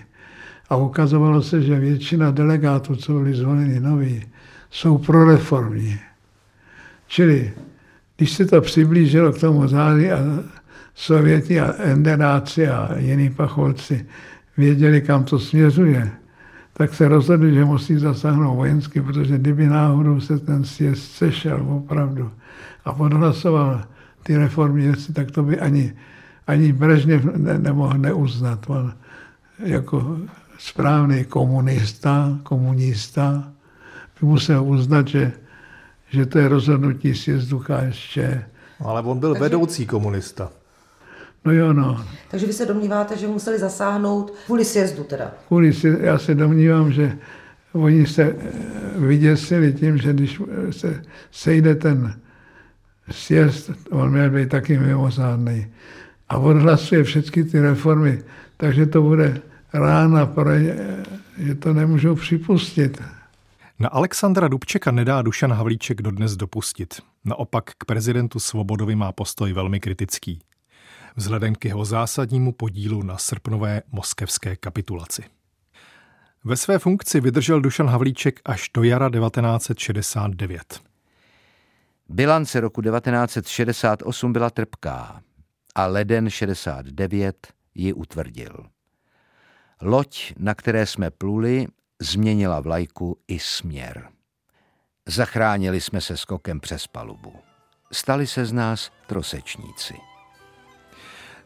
A 0.69 0.75
ukazovalo 0.75 1.41
se, 1.41 1.61
že 1.61 1.79
většina 1.79 2.31
delegátů, 2.31 2.95
co 2.95 3.13
byli 3.13 3.33
zvoleni 3.33 3.79
noví, 3.79 4.25
jsou 4.69 4.97
proreformní. 4.97 5.99
Čili 7.07 7.53
když 8.17 8.31
se 8.31 8.45
to 8.45 8.61
přiblížilo 8.61 9.33
k 9.33 9.39
tomu 9.39 9.67
září 9.67 10.11
a 10.11 10.19
Sověti 10.95 11.59
a 11.59 11.73
enderáci 11.77 12.67
a 12.67 12.97
jiní 12.97 13.29
pacholci 13.29 14.05
věděli, 14.57 15.01
kam 15.01 15.23
to 15.23 15.39
směřuje, 15.39 16.11
tak 16.73 16.93
se 16.93 17.07
rozhodli, 17.07 17.53
že 17.53 17.65
musí 17.65 17.95
zasáhnout 17.95 18.55
vojensky, 18.55 19.01
protože 19.01 19.37
kdyby 19.37 19.67
náhodou 19.67 20.19
se 20.19 20.39
ten 20.39 20.63
sjezd 20.63 21.11
sešel 21.11 21.65
opravdu 21.69 22.31
a 22.85 22.91
odhlasoval 22.91 23.83
ty 24.23 24.37
reformní 24.37 24.87
věci, 24.87 25.13
tak 25.13 25.31
to 25.31 25.43
by 25.43 25.59
ani, 25.59 25.93
ani 26.47 26.73
Brežněv 26.73 27.23
ne, 27.23 27.57
nemohl 27.57 27.97
neuznat. 27.97 28.69
On 28.69 28.93
jako 29.59 30.17
správný 30.57 31.25
komunista, 31.25 32.39
komunista 32.43 33.51
by 34.21 34.27
musel 34.27 34.63
uznat, 34.63 35.07
že, 35.07 35.31
že 36.09 36.25
to 36.25 36.39
je 36.39 36.47
rozhodnutí 36.47 37.15
sjezdu 37.15 37.59
KSČ. 37.59 38.17
Ale 38.79 39.01
on 39.01 39.19
byl 39.19 39.33
Takže... 39.33 39.43
vedoucí 39.43 39.85
komunista. 39.85 40.49
No 41.45 41.51
jo, 41.51 41.73
no. 41.73 42.05
Takže 42.31 42.47
vy 42.47 42.53
se 42.53 42.65
domníváte, 42.65 43.17
že 43.17 43.27
museli 43.27 43.60
zasáhnout 43.60 44.34
kvůli 44.45 44.65
sjezdu 44.65 45.03
teda? 45.03 45.31
Kvůli 45.47 45.73
sjezdu. 45.73 46.05
Já 46.05 46.17
se 46.17 46.36
domnívám, 46.36 46.91
že 46.91 47.17
oni 47.73 48.08
se 48.08 48.23
eh, 48.23 48.36
vyděsili 48.99 49.73
tím, 49.73 49.97
že 49.97 50.13
když 50.13 50.41
se 50.71 51.03
sejde 51.31 51.75
ten 51.75 52.19
sjezd, 53.12 53.71
on 53.91 54.12
měl 54.12 54.29
být 54.29 54.49
taky 54.49 54.77
mimořádný, 54.77 55.67
a 56.29 56.38
odhlasuje 56.38 57.03
všechny 57.03 57.43
ty 57.43 57.60
reformy, 57.60 58.23
takže 58.58 58.86
to 58.86 59.01
bude 59.01 59.41
rána, 59.73 60.34
že 61.38 61.55
to 61.55 61.73
nemůžou 61.73 62.15
připustit. 62.15 63.03
Na 63.79 63.89
Alexandra 63.89 64.47
Dubčeka 64.47 64.91
nedá 64.91 65.21
Dušan 65.21 65.53
Havlíček 65.53 66.01
dodnes 66.01 66.36
dopustit. 66.36 67.01
Naopak 67.25 67.63
k 67.77 67.86
prezidentu 67.86 68.39
Svobodovi 68.39 68.95
má 68.95 69.12
postoj 69.12 69.53
velmi 69.53 69.79
kritický 69.79 70.39
vzhledem 71.15 71.56
k 71.56 71.65
jeho 71.65 71.86
zásadnímu 71.86 72.51
podílu 72.51 73.04
na 73.04 73.17
srpnové 73.17 73.82
moskevské 73.91 74.56
kapitulaci. 74.56 75.23
Ve 76.43 76.58
své 76.58 76.80
funkci 76.80 77.21
vydržel 77.21 77.62
Dušan 77.62 77.88
Havlíček 77.88 78.39
až 78.45 78.69
do 78.73 78.84
jara 78.84 79.10
1969. 79.10 80.82
Bilance 82.10 82.60
roku 82.60 82.82
1968 82.82 84.34
byla 84.34 84.49
trpká 84.49 85.21
a 85.75 85.86
leden 85.86 86.30
69 86.30 87.47
ji 87.75 87.93
utvrdil. 87.93 88.65
Loď, 89.82 90.34
na 90.38 90.56
které 90.56 90.86
jsme 90.86 91.12
pluli, 91.12 91.67
změnila 92.01 92.60
vlajku 92.60 93.19
i 93.28 93.39
směr. 93.39 94.10
Zachránili 95.06 95.82
jsme 95.82 96.01
se 96.01 96.17
skokem 96.17 96.60
přes 96.60 96.88
palubu. 96.88 97.34
Stali 97.91 98.28
se 98.28 98.45
z 98.45 98.54
nás 98.54 98.91
trosečníci. 99.08 99.93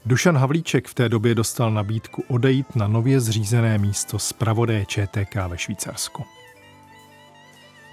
Dušan 0.06 0.38
Havlíček 0.38 0.88
v 0.88 0.94
té 0.94 1.10
době 1.10 1.36
dostal 1.36 1.72
nabídku 1.72 2.24
odejít 2.28 2.76
na 2.76 2.88
nově 2.88 3.20
zřízené 3.20 3.78
místo 3.78 4.20
zpravodaje 4.20 4.86
ČTK 4.86 5.36
ve 5.48 5.58
Švýcarsku. 5.58 6.26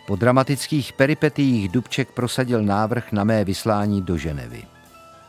Po 0.06 0.16
dramatických 0.16 0.92
peripetích 0.92 1.68
Dubček 1.68 2.12
prosadil 2.12 2.62
návrh 2.62 3.12
na 3.12 3.24
mé 3.24 3.44
vyslání 3.44 4.02
do 4.02 4.18
Ženevy. 4.18 4.62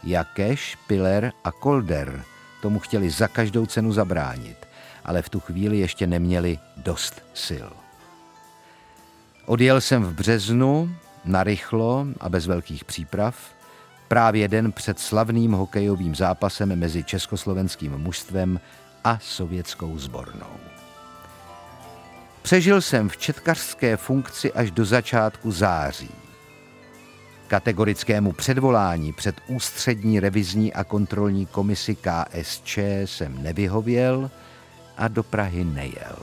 Jakeš, 0.04 0.78
Piller 0.88 1.32
a 1.44 1.52
Kolder 1.52 2.24
tomu 2.62 2.80
chtěli 2.80 3.10
za 3.10 3.28
každou 3.28 3.66
cenu 3.66 3.94
zabránit, 3.94 4.58
ale 5.06 5.22
v 5.22 5.30
tu 5.30 5.40
chvíli 5.40 5.80
ještě 5.80 6.08
neměli 6.08 6.60
dost 6.78 7.24
sil. 7.46 7.70
Odjel 9.46 9.82
jsem 9.82 10.04
v 10.04 10.14
březnu, 10.14 10.96
narychlo 11.26 12.08
a 12.20 12.30
bez 12.30 12.48
velkých 12.48 12.86
příprav, 12.86 13.57
právě 14.08 14.48
den 14.48 14.72
před 14.72 15.00
slavným 15.00 15.52
hokejovým 15.52 16.16
zápasem 16.16 16.80
mezi 16.80 17.04
československým 17.04 17.98
mužstvem 17.98 18.60
a 19.04 19.20
sovětskou 19.22 19.98
sbornou. 19.98 20.58
Přežil 22.42 22.82
jsem 22.82 23.10
v 23.10 23.18
četkařské 23.18 23.98
funkci 23.98 24.54
až 24.54 24.72
do 24.72 24.86
začátku 24.86 25.52
září. 25.52 26.10
Kategorickému 27.48 28.32
předvolání 28.32 29.14
před 29.14 29.36
ústřední 29.48 30.20
revizní 30.20 30.74
a 30.74 30.84
kontrolní 30.84 31.46
komisi 31.46 31.96
KSČ 31.96 32.78
jsem 33.06 33.44
nevyhověl 33.44 34.32
a 34.98 35.08
do 35.08 35.24
Prahy 35.24 35.64
nejel. 35.64 36.18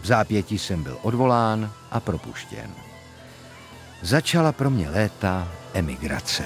V 0.00 0.06
zápěti 0.06 0.58
jsem 0.58 0.82
byl 0.82 0.98
odvolán 1.02 1.72
a 1.90 2.00
propuštěn. 2.00 2.70
Začala 4.02 4.52
pro 4.52 4.70
mě 4.70 4.90
léta 4.90 5.48
emigrace. 5.74 6.44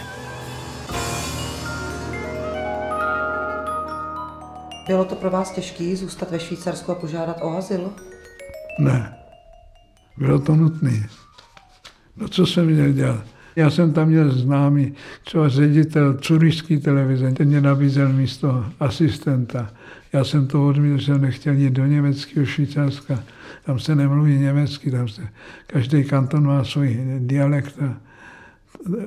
Bylo 4.86 5.04
to 5.04 5.14
pro 5.14 5.30
vás 5.30 5.50
těžké 5.50 5.96
zůstat 5.96 6.30
ve 6.30 6.40
Švýcarsku 6.40 6.92
a 6.92 6.94
požádat 6.94 7.36
o 7.42 7.56
azyl? 7.56 7.92
Ne. 8.78 9.14
Bylo 10.16 10.38
to 10.38 10.56
nutné. 10.56 11.08
No 12.16 12.28
co 12.28 12.46
jsem 12.46 12.66
měl 12.66 12.92
dělat? 12.92 13.24
Já 13.56 13.70
jsem 13.70 13.92
tam 13.92 14.08
měl 14.08 14.32
známý, 14.32 14.94
třeba 15.24 15.48
ředitel 15.48 16.14
curišský 16.14 16.78
televize, 16.78 17.32
ten 17.32 17.48
mě 17.48 17.60
nabízel 17.60 18.08
místo 18.08 18.66
asistenta. 18.80 19.70
Já 20.12 20.24
jsem 20.24 20.46
to 20.46 20.66
odmítl, 20.66 20.98
že 20.98 21.06
jsem 21.06 21.20
nechtěl 21.20 21.54
jít 21.54 21.72
do 21.72 21.86
německého 21.86 22.46
Švýcarska. 22.46 23.22
Tam 23.64 23.78
se 23.78 23.94
nemluví 23.94 24.38
německy, 24.38 24.90
tam 24.90 25.08
se, 25.08 25.28
každý 25.66 26.04
kanton 26.04 26.46
má 26.46 26.64
svůj 26.64 27.00
dialekt 27.18 27.82
a 27.82 28.07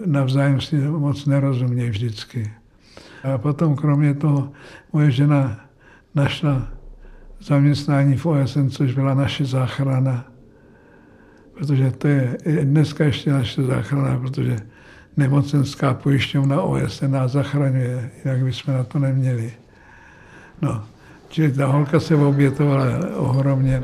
navzájem 0.06 0.62
si 0.62 0.76
moc 0.76 1.26
nerozumějí 1.26 1.90
vždycky. 1.90 2.52
A 3.34 3.38
potom 3.38 3.76
kromě 3.76 4.14
toho 4.14 4.52
moje 4.94 5.12
žena 5.12 5.60
našla 6.16 6.68
zaměstnání 7.42 8.18
v 8.18 8.26
OSN, 8.26 8.68
což 8.70 8.94
byla 8.94 9.14
naše 9.14 9.46
záchrana. 9.46 10.26
Protože 11.54 11.92
to 11.92 12.08
je 12.08 12.38
dneska 12.64 13.04
ještě 13.04 13.32
naše 13.32 13.64
záchrana, 13.64 14.20
protože 14.20 14.58
nemocenská 15.18 15.94
pojišťovna 15.94 16.62
OSN 16.62 17.12
nás 17.12 17.32
zachraňuje, 17.32 18.12
jinak 18.26 18.44
bychom 18.44 18.74
na 18.74 18.84
to 18.84 19.00
neměli. 19.00 19.54
No, 20.62 20.84
čili 21.30 21.52
ta 21.52 21.66
holka 21.66 22.00
se 22.00 22.16
obětovala 22.16 22.86
ohromně. 23.16 23.84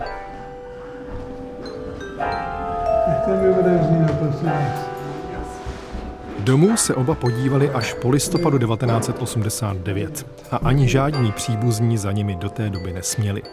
Domů 6.47 6.77
se 6.77 6.95
oba 6.95 7.15
podívali 7.15 7.69
až 7.69 7.93
po 7.93 8.10
listopadu 8.10 8.57
1989 8.57 10.27
a 10.51 10.57
ani 10.57 10.88
žádní 10.88 11.31
příbuzní 11.31 11.97
za 11.97 12.12
nimi 12.12 12.36
do 12.36 12.49
té 12.49 12.69
doby 12.69 12.93
nesměli. 12.93 13.43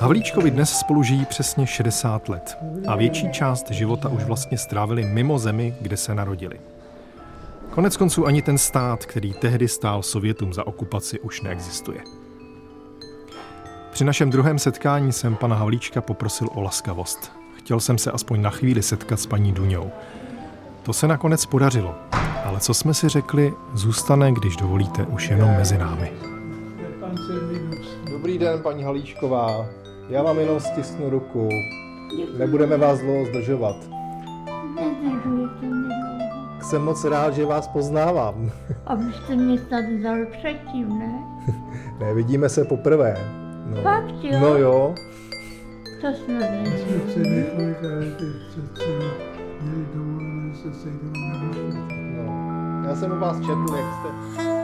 Havlíčkovi 0.00 0.50
dnes 0.50 0.78
spolu 0.78 1.02
žijí 1.02 1.26
přesně 1.26 1.66
60 1.66 2.28
let 2.28 2.58
a 2.86 2.96
větší 2.96 3.30
část 3.30 3.70
života 3.70 4.08
už 4.08 4.24
vlastně 4.24 4.58
strávili 4.58 5.04
mimo 5.04 5.38
zemi, 5.38 5.74
kde 5.80 5.96
se 5.96 6.14
narodili. 6.14 6.60
Konec 7.70 7.96
konců 7.96 8.26
ani 8.26 8.42
ten 8.42 8.58
stát, 8.58 9.06
který 9.06 9.32
tehdy 9.32 9.68
stál 9.68 10.02
Sovětům 10.02 10.52
za 10.52 10.66
okupaci, 10.66 11.20
už 11.20 11.40
neexistuje. 11.40 12.00
Při 13.90 14.04
našem 14.04 14.30
druhém 14.30 14.58
setkání 14.58 15.12
jsem 15.12 15.36
pana 15.36 15.56
Havlíčka 15.56 16.00
poprosil 16.00 16.48
o 16.54 16.60
laskavost. 16.60 17.32
Chtěl 17.56 17.80
jsem 17.80 17.98
se 17.98 18.10
aspoň 18.10 18.42
na 18.42 18.50
chvíli 18.50 18.82
setkat 18.82 19.20
s 19.20 19.26
paní 19.26 19.52
Duňou. 19.52 19.90
To 20.82 20.92
se 20.92 21.08
nakonec 21.08 21.46
podařilo, 21.46 21.94
ale 22.44 22.60
co 22.60 22.74
jsme 22.74 22.94
si 22.94 23.08
řekli, 23.08 23.54
zůstane, 23.74 24.32
když 24.32 24.56
dovolíte, 24.56 25.06
už 25.06 25.30
jenom 25.30 25.50
mezi 25.50 25.78
námi. 25.78 26.12
Dobrý 28.10 28.38
den, 28.38 28.62
paní 28.62 28.84
Halíčková. 28.84 29.66
Já 30.08 30.22
vám 30.22 30.38
jenom 30.38 30.60
stisnu 30.60 31.10
ruku. 31.10 31.48
Nebudeme 32.38 32.76
vás 32.76 32.98
dlouho 33.00 33.26
zdržovat. 33.26 33.76
Jsem 36.62 36.82
moc 36.82 37.04
rád, 37.04 37.34
že 37.34 37.46
vás 37.46 37.68
poznávám. 37.68 38.50
Abyste 38.86 39.36
mě 39.36 39.60
tady 39.60 40.02
dal 40.02 40.18
předtím, 40.38 40.98
ne? 40.98 41.12
ne, 42.00 42.14
vidíme 42.14 42.48
se 42.48 42.64
poprvé. 42.64 43.16
No. 43.66 43.82
Fakt 43.82 44.14
jo? 44.22 44.38
No 44.40 44.56
jo. 44.56 44.94
To 46.00 46.08
snad 46.24 47.52
není. 50.84 52.16
No, 52.16 52.88
já 52.88 52.96
jsem 52.96 53.12
u 53.12 53.18
vás 53.18 53.36
četl, 53.40 53.76
jak 53.76 53.94
jste... 53.94 54.61